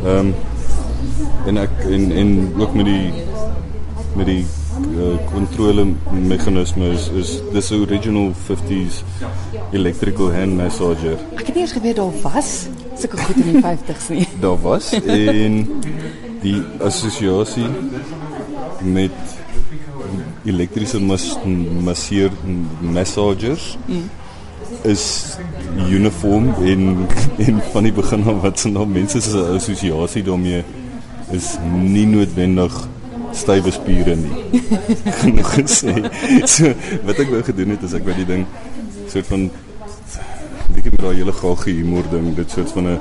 Ehm 0.05 0.17
um, 0.17 0.33
en 1.47 1.57
ek 1.57 1.69
en 1.89 2.11
en 2.11 2.53
ook 2.59 2.73
met 2.73 2.85
die 2.85 3.13
met 4.15 4.25
die 4.25 4.45
kontrole 5.31 5.81
uh, 5.85 6.11
meganisme 6.11 6.89
is 6.93 7.09
is 7.09 7.41
dis 7.53 7.69
'n 7.71 7.81
original 7.81 8.31
50s 8.47 9.03
electrical 9.71 10.31
hand 10.33 10.55
massager. 10.57 11.17
Ek 11.35 11.45
het 11.47 11.55
nie 11.55 11.63
eens 11.63 11.71
geweet 11.71 11.95
daar 11.95 12.11
was 12.21 12.67
sulke 12.99 13.17
goed 13.17 13.35
in 13.35 13.51
die 13.51 13.61
50s 13.69 14.09
nie. 14.09 14.27
daar 14.39 14.61
was 14.61 14.93
en 14.93 15.67
die 16.41 16.61
assosiasie 16.79 17.67
met 18.81 19.11
elektriese 20.45 20.99
mas 20.99 21.37
masseer 21.83 22.31
massagers 22.81 23.77
mm. 23.87 24.09
is 24.83 25.37
uniform 25.89 26.53
en 26.63 27.07
en 27.37 27.61
van 27.71 27.83
die 27.83 27.93
begin 27.93 28.27
af 28.27 28.41
wat 28.41 28.59
se 28.59 28.69
nou 28.69 28.85
mense 28.87 29.21
se 29.21 29.45
assosiasie 29.55 30.23
daarmee 30.23 30.63
is 31.31 31.55
nie 31.71 32.05
noodwendig 32.05 32.75
stywe 33.33 33.71
spiere 33.73 34.15
nie. 34.15 34.61
Genoeg 35.21 35.53
gesê. 35.57 35.93
So 36.45 36.73
wat 37.07 37.21
ek 37.23 37.31
wou 37.33 37.41
gedoen 37.45 37.73
het 37.73 37.85
is 37.87 37.95
ek 37.97 38.05
wou 38.07 38.15
die 38.17 38.27
ding 38.29 38.45
soort 39.09 39.29
van 39.29 39.47
bietjie 40.73 40.93
met 40.93 41.01
daai 41.03 41.19
hele 41.19 41.33
gaga 41.37 41.69
humor 41.69 42.07
ding, 42.11 42.31
dit 42.37 42.51
soort 42.51 42.71
van 42.75 42.89
'n 42.93 42.99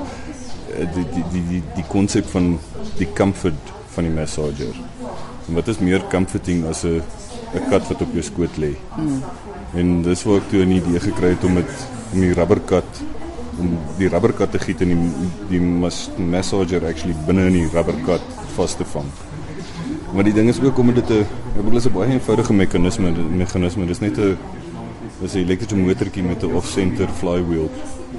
die 0.93 1.05
die 1.13 1.25
die 1.31 1.43
die 1.49 1.61
die 1.75 1.85
konsep 1.87 2.25
van 2.29 2.57
die 2.97 3.07
comfort 3.13 3.73
van 3.93 4.03
die 4.03 4.13
massager. 4.13 4.73
En 5.47 5.53
wat 5.53 5.67
is 5.67 5.79
meer 5.79 6.01
comforting 6.09 6.65
as 6.65 6.83
'n 6.83 7.01
'n 7.53 7.69
kat 7.69 7.87
wat 7.87 8.01
op 8.01 8.13
jou 8.13 8.23
skoot 8.23 8.57
lê? 8.57 8.73
Mm. 8.97 9.21
En 9.73 10.01
dis 10.01 10.23
waar 10.23 10.37
ek 10.37 10.49
toe 10.49 10.65
'n 10.65 10.71
idee 10.71 10.99
gekry 10.99 11.29
het 11.29 11.43
om 11.43 11.53
met 11.53 11.71
om 12.13 12.19
die 12.19 12.33
rubberkat 12.33 13.01
om 13.59 13.77
die 13.97 14.09
rubberkat 14.09 14.51
te 14.51 14.59
giet 14.59 14.81
en 14.81 14.87
die 14.93 15.11
die 15.49 15.61
mas, 15.61 16.09
massager 16.17 16.85
actually 16.85 17.15
binne 17.27 17.45
in 17.47 17.53
die 17.53 17.69
rubberkat 17.73 18.21
vas 18.55 18.75
te 18.75 18.85
vang. 18.85 19.09
Maar 20.13 20.23
die 20.23 20.33
ding 20.33 20.49
is 20.49 20.61
ook 20.61 20.77
om 20.77 20.93
dit 20.93 21.07
te 21.07 21.19
ek 21.57 21.63
bedoel 21.63 21.77
is 21.77 21.85
'n 21.85 21.93
baie 21.93 22.11
eenvoudige 22.11 22.53
meganisme, 22.53 23.11
meganisme. 23.11 23.85
Dis 23.85 23.99
net 23.99 24.17
'n 24.17 24.37
dis 25.21 25.33
'n 25.33 25.37
elektriese 25.37 25.75
motortjie 25.75 26.23
met 26.23 26.43
'n 26.43 26.53
off-center 26.53 27.07
flywheel. 27.07 27.69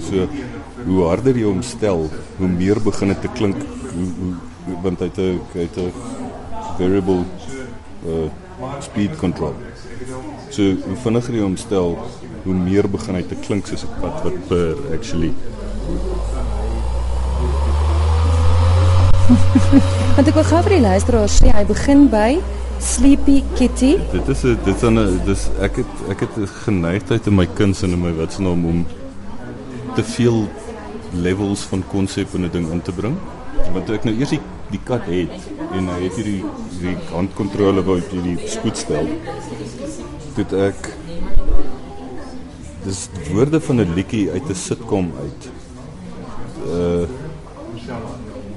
So 0.00 0.28
hoe 0.86 1.04
harder 1.04 1.36
jy 1.36 1.44
hom 1.44 1.62
stel, 1.62 2.10
hoe 2.38 2.48
meer 2.48 2.80
begin 2.80 3.08
dit 3.08 3.20
te 3.20 3.28
klink 3.28 3.56
hoe, 3.94 4.08
hoe 4.18 4.82
want 4.82 4.98
hy 4.98 5.06
het 5.06 5.18
'n 5.18 5.40
hy 5.52 5.60
het 5.60 5.76
'n 5.76 5.92
variable 6.78 7.24
uh 8.06 8.43
speed 8.80 9.16
control. 9.16 9.54
So 10.50 10.62
hoe 10.86 10.96
vinniger 11.02 11.34
jy 11.34 11.42
hom 11.42 11.56
stel, 11.56 11.98
hoe 12.44 12.54
meer 12.54 12.88
begin 12.90 13.14
hy 13.18 13.22
te 13.28 13.36
klink 13.46 13.66
soos 13.66 13.84
'n 13.84 14.00
pad 14.00 14.22
wat 14.24 14.36
purr 14.48 14.76
actually. 14.94 15.32
Want 20.14 20.28
ek 20.28 20.34
wil 20.34 20.44
gou 20.44 20.60
vir 20.66 20.76
die 20.76 20.84
luisteraars 20.84 21.38
sê 21.40 21.48
hy 21.54 21.64
begin 21.64 22.08
by 22.12 22.38
Sleepy 22.84 23.42
Kitty. 23.56 23.96
Dit 24.12 24.28
is 24.28 24.44
'n 24.44 24.58
dit 24.64 24.76
is 24.76 24.82
'n 24.82 25.20
dis 25.24 25.48
ek 25.60 25.76
het 25.76 25.92
ek 26.10 26.20
het 26.20 26.36
'n 26.36 26.46
geneigtheid 26.64 27.26
in 27.26 27.34
my 27.34 27.46
kuns 27.46 27.82
en 27.82 27.90
in 27.90 28.00
my 28.00 28.12
wat 28.12 28.32
se 28.32 28.42
naam 28.42 28.64
om 28.64 28.86
te 29.94 30.02
veel 30.02 30.48
levels 31.12 31.60
van 31.70 31.82
konsep 31.88 32.34
in 32.34 32.44
'n 32.44 32.50
ding 32.50 32.70
in 32.70 32.82
te 32.82 32.92
bring. 32.92 33.16
Want 33.72 33.90
ek 33.90 34.04
nou 34.04 34.14
eers 34.18 34.30
die, 34.30 34.40
die 34.70 34.80
kat 34.84 35.02
het 35.08 35.48
en 35.74 35.88
hy 35.88 36.00
het 36.04 36.16
hierdie 36.20 36.44
die 36.80 36.96
handkontrole 37.10 37.82
wat 37.86 38.12
jy 38.12 38.22
die 38.22 38.48
spoed 38.50 38.76
stel. 38.76 39.08
Dit 40.36 40.52
ek 40.52 40.90
dis 42.84 43.08
woorde 43.32 43.60
van 43.60 43.80
'n 43.80 43.94
liedjie 43.94 44.30
uit 44.30 44.48
'n 44.50 44.54
sitcom 44.54 45.12
uit. 45.20 45.50
Uh 46.68 47.06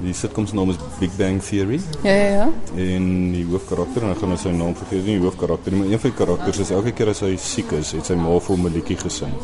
die 0.02 0.14
sitcom 0.14 0.46
se 0.46 0.54
naam 0.54 0.70
is 0.70 0.78
Big 1.00 1.10
Bang 1.18 1.40
Theory 1.42 1.80
Ja 2.02 2.12
ja 2.14 2.28
ja. 2.30 2.48
en 2.76 3.32
die 3.32 3.44
hoofkarakter 3.44 4.02
en 4.02 4.12
ek 4.14 4.20
gaan 4.22 4.28
nou 4.28 4.38
sy 4.38 4.52
naam 4.54 4.76
vergeet 4.78 5.04
nie 5.04 5.16
die 5.18 5.24
hoofkarakter 5.24 5.74
nie 5.74 5.80
maar 5.80 5.90
een 5.90 6.02
van 6.04 6.10
die 6.12 6.18
karakters 6.20 6.60
is 6.62 6.70
elke 6.70 6.92
keer 6.92 7.10
as 7.10 7.22
hy 7.26 7.32
siek 7.36 7.72
is 7.72 7.90
het 7.96 8.06
sy 8.06 8.14
ma 8.14 8.36
vir 8.38 8.54
hom 8.54 8.66
'n 8.66 8.74
liedjie 8.76 8.96
gesing 9.00 9.34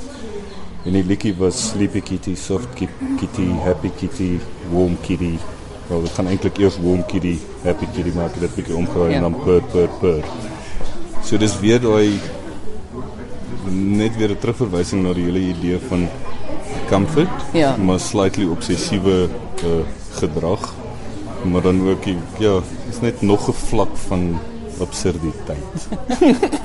en 0.85 0.93
die 0.93 1.03
liedjie 1.03 1.35
was 1.39 1.59
Sleepy 1.71 2.01
Kitty, 2.01 2.37
Soft 2.37 2.69
Kitty, 2.77 3.49
Happy 3.65 3.91
Kitty, 3.99 4.39
Warm 4.71 4.97
Kitty 5.03 5.39
wel 5.89 6.01
dit 6.03 6.11
gaan 6.17 6.27
eintlik 6.27 6.59
eers 6.59 6.79
Warm 6.83 7.05
Kitty, 7.07 7.39
Happy 7.65 7.87
Kitty 7.95 8.13
maak 8.17 8.39
dit 8.41 8.55
bietjie 8.55 8.77
omgedraai 8.77 9.11
Ja. 9.11 9.17
en 9.17 9.23
dan 9.23 9.37
purr 9.45 9.63
purr 9.73 9.89
purr 10.01 10.25
so 11.25 11.37
dis 11.39 11.59
weer 11.61 11.81
daai 11.81 12.21
net 13.71 14.17
weer 14.17 14.31
'n 14.31 14.39
terugverwysing 14.39 15.03
na 15.03 15.13
die 15.13 15.25
hele 15.25 15.39
idee 15.41 15.79
van 15.89 16.09
comfort 16.89 17.29
Ja. 17.53 17.77
maar 17.77 18.01
slightly 18.01 18.47
obsessiewe 18.47 19.29
uh, 19.65 19.85
gedrag 20.21 20.75
maar 21.45 21.63
dan 21.63 21.89
ook 21.91 22.03
die, 22.05 22.17
ja 22.39 22.61
is 22.91 23.01
net 23.01 23.23
nog 23.23 23.49
'n 23.49 23.53
vlak 23.53 23.97
van 24.09 24.39
absurditeit 24.81 25.89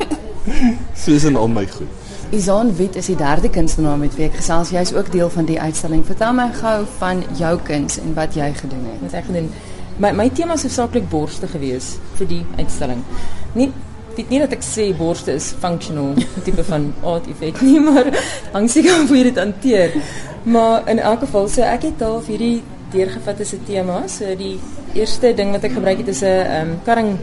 soos 1.03 1.23
in 1.23 1.35
al 1.35 1.47
my 1.47 1.67
goed 1.67 1.87
Izaan 2.29 2.75
Wit 2.75 2.95
is 2.95 3.07
die 3.09 3.15
derde 3.17 3.49
kunstenaar 3.49 3.97
met 3.97 4.13
wie 4.13 4.27
ek 4.27 4.35
gesels. 4.37 4.69
Jy's 4.69 4.91
ook 4.93 5.07
deel 5.09 5.31
van 5.33 5.47
die 5.49 5.55
uitstalling. 5.57 6.03
Vertel 6.05 6.35
my 6.37 6.45
gou 6.53 6.83
van 6.99 7.23
jou 7.39 7.55
kuns 7.65 7.97
en 7.97 8.11
wat 8.13 8.35
jy 8.37 8.51
gedoen 8.53 8.83
het. 8.85 8.99
wat 9.01 9.15
ek 9.17 9.25
gedoen. 9.31 9.47
My 9.97 10.11
my 10.13 10.27
tema 10.29 10.53
is 10.53 10.67
hoofsaaklik 10.67 11.07
borste 11.09 11.49
gewees 11.49 11.95
vir 12.19 12.29
die 12.29 12.43
uitstalling. 12.59 13.01
Nie 13.57 13.71
dit 14.13 14.29
nie 14.29 14.43
dat 14.43 14.53
ek 14.53 14.61
sê 14.61 14.85
borste 14.97 15.33
is 15.33 15.47
functional 15.63 16.13
tipe 16.45 16.63
van 16.69 16.91
art 17.15 17.25
effek 17.33 17.63
nie, 17.65 17.79
maar 17.81 18.11
hang 18.53 18.69
seker 18.69 18.99
af 18.99 19.09
hoe 19.09 19.17
jy 19.17 19.25
dit 19.31 19.41
hanteer. 19.41 19.97
Maar 20.45 20.85
in 20.93 21.01
elk 21.01 21.25
geval, 21.25 21.49
so 21.49 21.65
ek 21.65 21.89
het 21.89 22.05
vir 22.05 22.29
hierdie 22.29 22.61
deurgevat 22.93 23.41
as 23.41 23.55
'n 23.57 23.65
tema. 23.65 24.03
So 24.07 24.37
die 24.37 24.59
eerste 24.93 25.33
ding 25.33 25.57
wat 25.57 25.65
ek 25.65 25.73
gebruik 25.81 26.05
het 26.05 26.13
is 26.13 26.21
'n 26.21 26.45
um, 26.61 26.77
karring 26.85 27.17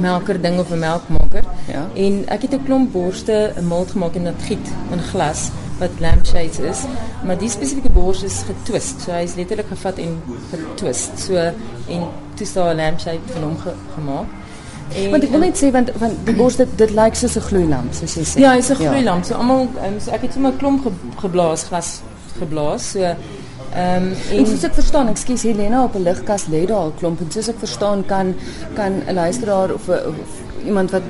melker 0.00 0.40
ding 0.40 0.58
of 0.58 0.70
'n 0.70 0.78
melkmaker. 0.78 1.44
Ja. 1.66 1.86
En 1.94 2.28
ek 2.28 2.42
het 2.42 2.52
'n 2.52 2.64
klomp 2.64 2.92
borste 2.92 3.52
'n 3.56 3.64
mold 3.64 3.90
gemaak 3.90 4.14
en 4.14 4.24
dit 4.24 4.42
giet 4.42 4.66
in 4.90 5.00
glas 5.00 5.50
wat 5.78 5.90
lampshades 6.00 6.58
is, 6.58 6.80
maar 7.24 7.38
die 7.38 7.48
spesifieke 7.48 7.90
bors 7.90 8.22
is 8.22 8.42
getwist. 8.46 9.00
So 9.00 9.12
is 9.12 9.34
letterlik 9.34 9.66
gevat 9.68 9.98
en 9.98 10.22
getwist. 10.50 11.10
So 11.16 11.34
en 11.88 12.02
toe 12.34 12.46
staan 12.46 12.76
'n 12.76 12.76
lampshade 12.76 13.18
van 13.26 13.42
hom 13.42 13.58
ge, 13.58 13.72
gemaak. 13.94 14.26
En 14.94 15.10
Want 15.10 15.22
ek 15.22 15.30
wil 15.30 15.40
net 15.40 15.58
sê 15.60 15.70
want 15.70 15.90
want 16.00 16.14
die 16.24 16.34
bors 16.34 16.56
dit 16.56 16.68
dit 16.80 16.90
lyk 16.90 17.14
soos 17.14 17.36
'n 17.36 17.40
gloeilamp 17.40 17.92
sê. 17.92 18.40
Ja, 18.40 18.52
hy's 18.52 18.70
'n 18.70 18.74
gloeilamp. 18.74 19.24
So 19.24 19.34
almal 19.34 19.68
um, 19.86 20.00
so 20.00 20.10
ek 20.10 20.22
het 20.22 20.32
sommer 20.32 20.52
'n 20.52 20.56
klomp 20.56 20.82
ge, 20.82 20.90
geblaas, 21.16 21.62
glas 21.62 22.00
geblaas. 22.38 22.90
So 22.90 23.14
ehm 23.74 24.02
um, 24.32 24.38
En 24.38 24.46
soos 24.46 24.64
ek 24.64 24.74
verstaan, 24.74 25.08
ekskuus 25.08 25.42
Helena 25.42 25.84
op 25.84 25.94
'n 25.96 26.02
ligkas 26.02 26.46
lê 26.50 26.66
daar 26.66 26.86
'n 26.86 26.92
klomp 26.98 27.20
en 27.20 27.30
soos 27.30 27.48
ek 27.48 27.58
verstaan 27.58 28.04
kan 28.06 28.34
kan 28.74 28.92
'n 29.08 29.14
luisteraar 29.14 29.72
of, 29.74 29.88
'n- 29.88 30.14
iemand 30.66 30.90
wat 30.90 31.02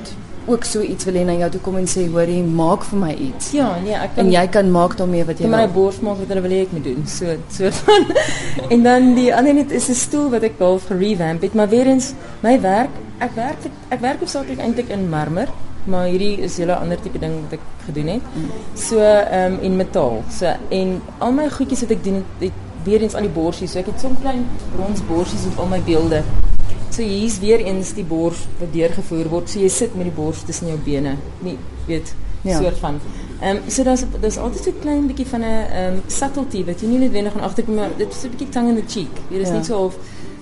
ook 0.46 0.64
so 0.64 0.80
iets 0.80 1.04
wil 1.04 1.14
hê 1.14 1.24
na 1.26 1.32
jou 1.32 1.50
toe 1.50 1.60
kom 1.60 1.76
en 1.76 1.86
sê 1.86 2.08
hoorie 2.10 2.42
maak 2.42 2.82
vir 2.84 2.98
my 2.98 3.12
iets. 3.12 3.50
ja, 3.52 3.76
nee, 3.84 3.92
ek 3.94 4.10
kan 4.14 4.24
En 4.26 4.30
jy 4.32 4.46
kan 4.48 4.70
maak 4.70 4.96
daarmee 4.96 5.24
wat 5.24 5.38
jy 5.38 5.44
kan 5.48 5.50
my 5.60 5.66
wil. 5.72 5.82
bors 5.82 6.00
maak 6.00 6.18
wat 6.18 6.28
hulle 6.28 6.40
wil 6.40 6.50
hê 6.50 6.62
ek 6.62 6.72
moet 6.72 6.84
doen. 6.84 7.04
So 7.06 7.26
so 7.50 7.70
van 7.84 8.06
en 8.70 8.82
dan 8.82 9.14
die 9.14 9.34
ander 9.34 9.54
net 9.54 9.70
is 9.70 9.88
'n 9.88 9.94
stoel 9.94 10.30
wat 10.30 10.42
ek 10.42 10.52
half 10.58 10.86
gerevamp 10.86 11.42
het, 11.42 11.54
maar 11.54 11.68
weer 11.68 11.86
eens 11.86 12.12
my 12.40 12.60
werk, 12.60 12.90
ek 13.18 13.34
werk 13.34 13.56
ek 13.90 14.00
werk 14.00 14.18
hoofsaaklik 14.20 14.58
eintlik 14.58 14.88
in 14.88 15.08
marmer, 15.10 15.48
maar 15.88 16.06
hierdie 16.06 16.36
is 16.46 16.56
'n 16.56 16.60
hele 16.60 16.76
ander 16.76 17.00
tipe 17.00 17.18
ding 17.18 17.34
wat 17.42 17.52
ek 17.52 17.60
gedoen 17.86 18.06
het. 18.06 18.22
So 18.74 18.98
ehm 18.98 19.52
um, 19.52 19.58
en 19.62 19.76
metaal. 19.76 20.22
So 20.38 20.46
en 20.68 21.02
al 21.18 21.32
my 21.32 21.48
goedjies 21.50 21.80
wat 21.80 21.90
ek 21.90 22.04
doen 22.04 22.14
het, 22.14 22.24
het 22.38 22.52
weer 22.84 23.02
eens 23.02 23.14
aan 23.14 23.22
die 23.26 23.30
borsies. 23.32 23.72
So 23.72 23.78
ek 23.78 23.86
het 23.86 24.00
so 24.00 24.08
'n 24.08 24.16
klein 24.20 24.46
brons 24.76 25.00
borsies 25.06 25.46
op 25.52 25.58
al 25.58 25.66
my 25.66 25.80
beelde. 25.82 26.22
So 26.90 27.02
hier's 27.02 27.38
weer 27.38 27.60
eens 27.60 27.94
die 27.94 28.04
bors 28.04 28.46
wat 28.58 28.72
deurgevoer 28.72 29.28
word. 29.28 29.50
So 29.50 29.58
jy 29.60 29.68
sit 29.68 29.94
met 29.94 30.04
die 30.04 30.12
bors 30.22 30.42
tussen 30.42 30.66
jou 30.66 30.78
bene. 30.84 31.16
Nie 31.40 31.56
weet 31.86 32.14
Ja. 32.42 32.60
soort 32.62 32.78
van. 32.78 33.00
Ehm 33.40 33.56
um, 33.56 33.62
so 33.70 33.82
daar's 33.82 34.04
daar's 34.20 34.36
altyd 34.38 34.62
so 34.64 34.70
'n 34.70 34.80
klein 34.80 35.06
bietjie 35.06 35.26
van 35.26 35.40
'n 35.40 35.44
ehm 35.44 35.94
um, 35.94 36.02
subtlety 36.06 36.64
wat 36.64 36.80
jy 36.80 36.86
nie 36.86 36.98
noodwendig 36.98 37.34
aan 37.34 37.40
agterkom 37.42 37.74
maar 37.74 37.90
dit 37.96 38.12
is 38.12 38.22
'n 38.24 38.28
bietjie 38.30 38.48
tongue 38.48 38.70
in 38.70 38.76
the 38.76 38.92
cheek. 38.92 39.14
Dit 39.30 39.40
is 39.40 39.48
Ja. 39.48 39.54
nie 39.54 39.64
so 39.64 39.84
of 39.84 39.96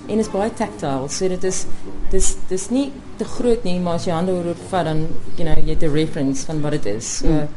en 0.07 0.19
is 0.19 0.29
baie 0.29 0.53
tactile. 0.53 1.07
So 1.09 1.27
dit 1.27 1.43
is 1.43 1.65
dis 2.09 2.35
dis 2.47 2.69
nie 2.69 2.91
te 3.17 3.25
groot 3.25 3.63
nie, 3.63 3.79
maar 3.79 3.93
as 3.99 4.05
jy 4.05 4.13
hande 4.13 4.31
oor 4.31 4.55
vat 4.69 4.85
dan 4.85 5.07
you 5.35 5.45
know 5.45 5.55
jy 5.55 5.73
het 5.73 5.83
'n 5.83 5.93
reference 5.93 6.45
van 6.45 6.61
wat 6.61 6.71
dit 6.71 6.85
is. 6.85 7.17
So 7.17 7.27
Mm. 7.27 7.47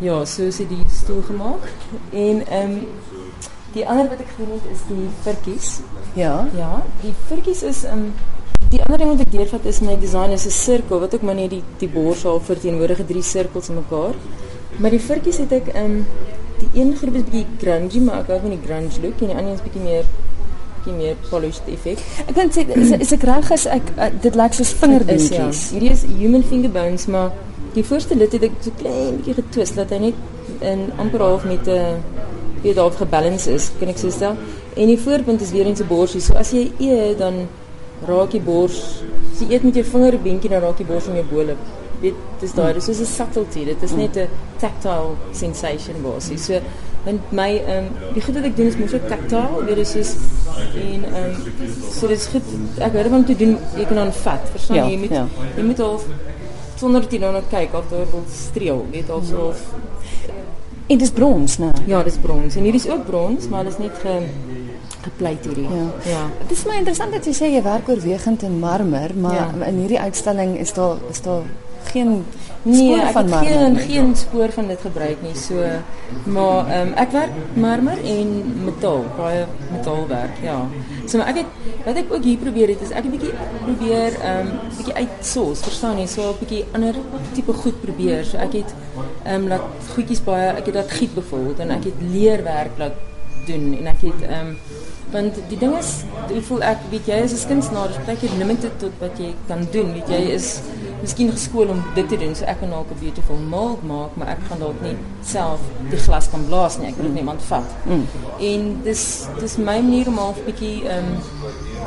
ja, 0.00 0.24
so 0.24 0.42
is 0.42 0.56
dit 0.56 0.68
die 0.68 0.84
stoel 0.88 1.22
gemaak. 1.22 1.64
En 2.12 2.46
ehm 2.46 2.70
um, 2.70 2.86
die 3.72 3.86
ander 3.88 4.08
wat 4.08 4.20
ek 4.20 4.32
gedoen 4.36 4.52
het 4.58 4.66
is 4.72 4.82
die 4.88 5.08
virkies. 5.22 5.80
Ja. 6.14 6.48
Ja, 6.56 6.82
die 7.02 7.14
virkies 7.28 7.62
is 7.62 7.84
um 7.84 8.12
die 8.70 8.82
ander 8.82 8.98
ding 8.98 9.10
wat 9.10 9.20
ek 9.20 9.32
deurvat 9.32 9.64
is 9.64 9.80
my 9.80 9.96
design 9.98 10.30
is 10.30 10.46
'n 10.46 10.50
sirkel 10.50 11.00
wat 11.00 11.14
ook 11.14 11.22
maar 11.22 11.34
net 11.34 11.50
die 11.50 11.62
die 11.78 11.88
borshaal 11.88 12.40
verteenwoordig 12.40 13.06
drie 13.06 13.22
sirkels 13.22 13.68
in 13.68 13.74
mekaar. 13.74 14.14
Maar 14.78 14.90
die 14.90 15.00
virkies 15.00 15.38
het 15.38 15.52
ek 15.52 15.74
um 15.74 16.06
die 16.58 16.80
een 16.80 16.96
groep 16.96 17.14
is 17.14 17.22
bietjie 17.22 17.46
grungy, 17.58 18.00
maar 18.00 18.18
ek 18.20 18.26
hou 18.26 18.40
van 18.40 18.50
die 18.50 18.62
grunge 18.64 19.00
look 19.02 19.20
en 19.20 19.26
die 19.26 19.36
ander 19.36 19.52
is 19.54 19.62
bietjie 19.62 19.82
meer 19.82 20.04
bietjie 20.80 20.96
meer 20.96 21.16
polished 21.30 21.68
effek. 21.68 22.00
Ek 22.26 22.34
kan 22.34 22.50
sê 22.50 22.64
is, 22.76 22.90
is 22.98 23.12
ek 23.12 23.22
reg 23.28 23.52
as 23.52 23.66
ek 23.66 23.92
uh, 23.96 24.10
dit 24.22 24.34
lyk 24.34 24.56
soos 24.56 24.72
Is, 24.72 24.74
ja. 24.74 24.80
vingerbeentjies. 24.86 25.62
Hierdie 25.76 25.92
is 25.92 26.04
human 26.18 26.42
finger 26.42 26.70
bones, 26.70 27.06
maar 27.06 27.30
die 27.74 27.84
voorste 27.84 28.16
lid 28.16 28.32
het 28.32 28.48
ek 28.48 28.58
so 28.64 28.74
klein 28.80 29.20
bietjie 29.20 29.36
getwist 29.42 29.76
dat 29.76 29.92
hy 29.94 29.98
net 30.08 30.64
in 30.66 30.90
amper 30.98 31.20
half 31.20 31.44
met 31.44 31.68
'n 31.68 31.70
uh, 31.70 32.20
weet 32.62 32.76
half 32.76 32.96
gebalance 32.96 33.50
is, 33.50 33.70
kan 33.78 33.88
ek 33.88 33.98
so 33.98 34.10
stel. 34.10 34.36
En 34.76 34.86
die 34.86 34.98
voorpunt 34.98 35.40
is 35.40 35.50
weer 35.50 35.66
eens 35.66 35.80
'n 35.80 35.86
borsie. 35.86 36.20
So 36.20 36.34
as 36.34 36.50
jy 36.50 36.70
eet 36.78 37.18
dan 37.18 37.48
raak 38.06 38.30
die 38.30 38.40
bors. 38.40 39.02
As 39.32 39.40
jy 39.40 39.52
eet 39.52 39.62
met 39.62 39.74
jou 39.74 39.84
vingerbeentjie 39.84 40.50
dan 40.50 40.60
raak 40.60 40.76
die 40.76 40.86
bors 40.86 41.06
in 41.06 41.14
jou 41.14 41.24
bolop. 41.30 41.58
Weet, 42.00 42.14
dis 42.40 42.52
daai, 42.52 42.72
dis 42.72 42.84
soos 42.84 43.00
'n 43.00 43.04
subtlety. 43.06 43.64
Dit 43.64 43.82
is 43.82 43.92
net 43.92 44.16
'n 44.16 44.28
tactile 44.58 45.16
sensation 45.32 46.02
basies. 46.02 46.44
So 46.44 46.60
want 47.04 47.32
my 47.32 47.48
ehm 47.66 47.76
um, 47.84 48.12
die 48.14 48.22
goed 48.22 48.34
wat 48.34 48.44
ek 48.44 48.56
doen 48.56 48.66
is 48.66 48.76
mos 48.76 48.94
ook 48.94 49.06
tactile, 49.08 49.64
weet 49.66 49.76
jy, 49.76 49.84
soos 49.84 50.14
en 50.74 51.04
ehm 51.04 51.24
um, 51.24 51.70
so 51.92 52.06
dit 52.10 52.18
is 52.18 52.26
goed. 52.32 52.42
Ek 52.78 52.92
hou 52.92 53.02
daarvan 53.02 53.18
om 53.22 53.24
te 53.24 53.36
doen, 53.36 53.56
jy 53.76 53.84
kan 53.88 53.96
dan 54.02 54.12
vat, 54.12 54.50
verstaan 54.52 54.76
Ja, 54.76 54.84
jy? 54.84 54.90
Jy 54.90 54.98
moet 54.98 55.10
ja. 55.10 55.26
jy 55.56 55.62
moet 55.70 55.80
al 55.80 56.00
sonder 56.80 57.00
dat 57.04 57.12
jy 57.12 57.18
dan 57.20 57.40
kyk 57.50 57.74
of 57.74 57.88
daar 57.90 58.06
wil 58.10 58.24
streel, 58.32 58.86
weet 58.92 59.10
al 59.10 59.22
so 59.24 59.48
of 59.52 59.64
En 60.90 60.98
dis 60.98 61.10
brons, 61.14 61.58
né? 61.58 61.68
ja, 61.86 62.02
dis 62.02 62.16
brons. 62.18 62.56
En 62.56 62.62
hierdie 62.66 62.80
is 62.80 62.88
ook 62.90 63.04
brons, 63.06 63.48
maar 63.48 63.62
dit 63.64 63.72
is 63.72 63.78
net 63.78 63.98
ge 64.02 64.14
gepleit 65.04 65.44
hierdie. 65.44 65.68
Ja. 65.70 65.84
Ja. 66.10 66.22
Dit 66.48 66.56
is 66.56 66.64
my 66.66 66.74
interessant 66.80 67.12
dat 67.14 67.24
jy 67.24 67.32
sê 67.32 67.46
jy 67.54 67.62
werk 67.62 67.88
oorwegend 67.88 68.42
in 68.42 68.58
marmer, 68.58 69.14
maar 69.14 69.34
Ja. 69.34 69.66
in 69.68 69.78
hierdie 69.84 70.00
uitstalling 70.00 70.58
is 70.58 70.72
daar 70.72 70.96
is 71.10 71.20
daar 71.22 71.42
geen 71.92 72.24
Nee, 72.62 72.96
ek 73.00 73.14
het 73.16 73.30
geen 73.40 73.76
geen 73.76 74.16
spoor 74.16 74.52
van 74.52 74.66
dit 74.68 74.80
gebruik 74.80 75.22
nie. 75.24 75.34
So 75.34 75.64
maar 76.24 76.66
ehm 76.68 76.88
um, 76.88 76.92
ek 76.94 77.12
werk 77.12 77.38
marmer 77.54 78.02
en 78.04 78.32
metaal, 78.64 79.04
baie 79.16 79.46
metaalwerk, 79.72 80.42
ja. 80.44 80.58
So 81.06 81.18
maar 81.18 81.32
ek 81.32 81.40
het 81.40 81.46
wat 81.86 81.96
ek 82.02 82.12
ook 82.12 82.24
hier 82.24 82.36
probeer 82.36 82.68
het 82.74 82.82
is 82.84 82.92
ek 82.92 83.04
het 83.04 83.12
'n 83.12 83.16
bietjie 83.16 83.32
probeer 83.64 84.20
ehm 84.20 84.46
um, 84.46 84.52
bietjie 84.76 84.94
uitsos, 84.94 85.60
verstaan 85.60 85.98
jy? 85.98 86.06
So 86.06 86.28
'n 86.28 86.38
bietjie 86.40 86.64
ander 86.72 86.94
tipe 87.32 87.52
goed 87.52 87.80
probeer. 87.80 88.24
So 88.24 88.36
ek 88.36 88.52
het 88.52 88.74
ehm 89.24 89.34
um, 89.34 89.48
laat 89.48 89.64
goedjies 89.94 90.24
baie 90.24 90.52
ek 90.52 90.66
het 90.66 90.74
dat 90.74 90.90
giet 90.90 91.14
byvoorbeeld 91.14 91.58
en 91.58 91.70
ek 91.70 91.84
het 91.84 91.98
leerwerk 92.12 92.78
laat 92.78 92.96
doen 93.46 93.76
en 93.78 93.86
ek 93.86 94.00
het 94.00 94.20
ehm 94.28 94.46
um, 94.46 94.56
want 95.10 95.34
die 95.48 95.58
ding 95.58 95.74
is 95.78 96.04
ek 96.28 96.44
voel 96.48 96.62
ek 96.62 96.78
weet 96.90 97.06
jy 97.06 97.18
is 97.24 97.32
'n 97.32 97.48
kunstenaar 97.48 97.90
baie 98.06 98.18
keer 98.20 98.36
limited 98.38 98.74
tot 98.78 98.92
wat 99.00 99.18
jy 99.18 99.34
kan 99.48 99.66
doen 99.72 99.92
weet 99.92 100.08
jy 100.08 100.22
is 100.38 100.60
miskien 101.00 101.30
geskool 101.32 101.72
om 101.74 101.82
dit 101.94 102.08
te 102.08 102.16
doen 102.20 102.34
so 102.36 102.44
ek 102.44 102.60
kan 102.60 102.70
dalk 102.70 102.90
'n 102.92 103.00
beautiful 103.00 103.38
mold 103.54 103.82
maak 103.92 104.16
maar 104.16 104.28
ek 104.34 104.40
gaan 104.48 104.58
dalk 104.58 104.80
nie 104.82 104.96
self 105.22 105.60
die 105.90 106.00
glas 106.06 106.30
kan 106.30 106.44
blaas 106.46 106.78
nie 106.78 106.88
ek 106.88 106.96
moet 106.96 107.06
dit 107.08 107.18
iemand 107.22 107.42
vat. 107.42 107.68
Mm. 107.86 108.06
en 108.50 108.80
dis 108.84 109.04
dis 109.40 109.56
my 109.56 109.78
manier 109.80 110.08
om 110.08 110.18
half 110.18 110.38
bietjie 110.44 110.76
ehm 110.84 111.12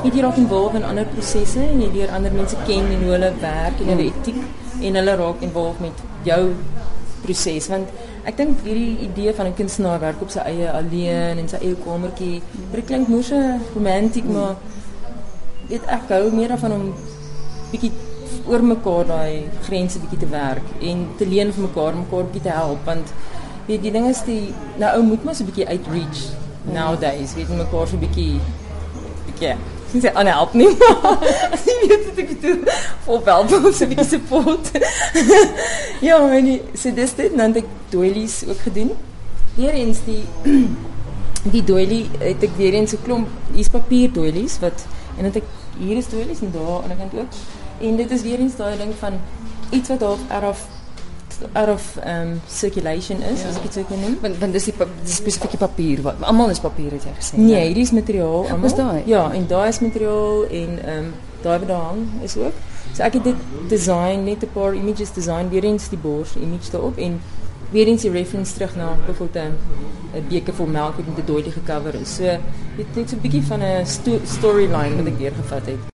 um, 0.03 0.11
jy 0.11 0.21
raak 0.21 0.37
involved 0.37 0.75
in 0.75 0.87
ander 0.91 1.05
prosesse 1.05 1.59
en 1.59 1.81
jy 1.81 1.91
leer 1.93 2.09
ander 2.09 2.31
mense 2.31 2.57
ken 2.67 2.85
en 2.95 3.03
hoe 3.03 3.11
hulle 3.15 3.33
werk 3.41 3.79
en 3.81 3.87
hulle 3.93 4.09
etiek 4.11 4.41
en 4.81 4.95
hulle 4.95 5.15
raak 5.15 5.41
involved 5.41 5.79
met 5.79 5.97
jou 6.23 6.43
proses. 7.23 7.67
Want 7.67 7.87
ek 8.29 8.37
dink 8.39 8.61
hierdie 8.63 8.97
idee 9.07 9.33
van 9.37 9.47
'n 9.47 9.57
kunstenaar 9.59 9.99
werk 9.99 10.21
op 10.21 10.29
sy 10.29 10.39
eie 10.39 10.71
alleen 10.71 11.37
in 11.37 11.49
sy 11.49 11.57
eie 11.61 11.75
kamertjie 11.85 12.41
dit 12.71 12.85
klink 12.85 13.07
moes 13.07 13.31
'n 13.31 13.59
romantiek 13.75 14.25
maar 14.25 14.55
weet 15.69 15.85
ek 15.97 16.09
hou 16.09 16.31
meer 16.31 16.47
daarvan 16.47 16.71
om 16.77 16.85
bietjie 17.71 17.91
oor 18.47 18.63
mekaar 18.63 19.05
daai 19.07 19.49
grense 19.67 19.99
bietjie 19.99 20.19
te 20.25 20.29
werk 20.31 20.67
en 20.81 21.05
te 21.17 21.25
leen 21.25 21.53
vir 21.53 21.67
mekaar 21.67 21.95
mekaar 21.99 22.23
bietjie 22.29 22.47
te 22.49 22.55
help 22.57 22.85
want 22.85 23.13
weet 23.67 23.81
die 23.85 23.91
ding 23.91 24.09
is 24.09 24.23
die 24.27 24.53
nou 24.81 24.95
ou 24.97 25.03
moet 25.11 25.23
maar 25.23 25.35
so 25.35 25.43
'n 25.43 25.51
bietjie 25.51 25.69
outreach 25.75 26.23
nowadays 26.77 27.35
weet 27.35 27.49
mekaar 27.49 27.87
so 27.87 27.95
'n 27.95 28.03
bietjie 28.07 28.39
bietjie 29.27 29.55
Ek 29.93 30.01
sê 30.01 30.09
aanhelp 30.17 30.55
nie. 30.57 30.71
As 31.53 31.65
jy 31.69 31.73
weet 31.83 32.05
wat 32.07 32.21
ek 32.23 32.29
bedoel. 32.31 32.61
Wel 33.25 33.43
vir 33.49 33.73
so 33.77 33.85
'n 33.85 33.89
bietjie 33.91 34.05
support. 34.09 34.71
ja, 36.07 36.17
en 36.37 36.47
die, 36.49 36.61
so 36.73 36.89
dis 36.97 37.13
dit 37.19 37.35
dan 37.37 37.53
het 37.53 37.59
ek 37.61 37.69
doilies 37.93 38.39
ook 38.47 38.63
gedoen. 38.65 38.89
Weer 39.53 39.77
eens 39.77 40.01
die 40.07 40.23
die 41.53 41.61
doilie 41.63 42.07
het 42.17 42.41
ek 42.41 42.57
weer 42.57 42.73
eens 42.73 42.95
'n 42.97 43.03
klomp 43.05 43.29
hier's 43.53 43.69
papier 43.69 44.09
doilies 44.09 44.57
wat 44.65 44.85
en 45.17 45.29
het 45.29 45.37
ek 45.43 45.49
hier 45.77 45.97
is 45.97 46.09
doilies 46.09 46.41
en 46.41 46.49
daar 46.55 46.81
aan 46.81 46.89
die 46.95 46.97
kant 46.97 47.13
ook. 47.13 47.37
En 47.83 47.95
dit 47.99 48.11
is 48.11 48.21
weer 48.21 48.39
eens 48.39 48.55
daai 48.55 48.77
ding 48.77 48.93
van 48.99 49.13
iets 49.69 49.89
wat 49.89 50.01
half 50.01 50.19
out 50.29 50.43
of 50.49 50.67
out 51.59 51.69
of 51.69 51.85
um 52.07 52.41
circulation 52.47 53.21
is, 53.21 53.41
ja. 53.41 53.47
as 53.49 53.55
ek 53.59 53.63
dit 53.67 53.73
sou 53.73 53.85
kan 53.89 53.99
noem. 53.99 54.17
Want 54.21 54.37
want 54.39 54.53
dis 54.55 54.67
die, 54.69 54.73
pa- 54.77 54.87
die 55.03 55.13
spesifieke 55.13 55.57
papier 55.57 56.01
wat 56.05 56.21
almal 56.23 56.49
is 56.53 56.61
papier 56.63 56.91
het 56.95 57.03
jy 57.03 57.13
gesê. 57.17 57.37
Nee, 57.41 57.65
hierdie 57.67 57.83
is 57.83 57.91
materiaal 57.91 58.47
almal. 58.53 58.69
Is 58.69 58.75
daai? 58.77 59.01
Ja, 59.09 59.23
en 59.35 59.47
daai 59.51 59.67
is 59.73 59.79
materiaal 59.83 60.45
en 60.61 60.77
ehm 60.85 60.97
um, 60.97 61.13
daai 61.43 61.57
wat 61.59 61.67
daar 61.67 61.85
hang 61.89 62.03
is 62.23 62.37
ook. 62.39 62.55
So 62.93 63.03
ek 63.03 63.13
het 63.19 63.23
dit 63.23 63.35
design 63.69 64.23
net 64.29 64.43
'n 64.47 64.51
paar 64.53 64.75
images 64.75 65.11
design 65.13 65.49
weer 65.51 65.63
eens 65.63 65.89
die 65.89 65.99
bors 65.99 66.35
image 66.35 66.71
daarop 66.71 66.97
en 66.97 67.19
weer 67.71 67.87
eens 67.87 68.01
die 68.01 68.11
reference 68.11 68.53
terug 68.53 68.75
na 68.75 68.95
byvoorbeeld 69.07 69.51
'n 70.15 70.27
beker 70.29 70.53
vol 70.53 70.65
melk 70.67 70.95
wat 70.95 71.07
met 71.07 71.17
'n 71.17 71.25
doodie 71.25 71.51
gecover 71.51 71.95
is. 71.95 72.15
So 72.15 72.23
dit 72.77 72.85
het 72.95 73.09
so 73.09 73.15
'n 73.15 73.21
bietjie 73.21 73.43
van 73.43 73.59
'n 73.63 73.85
sto 73.85 74.19
storyline 74.25 74.95
wat 74.95 75.05
ek 75.11 75.17
deurgevat 75.19 75.65
het. 75.65 75.91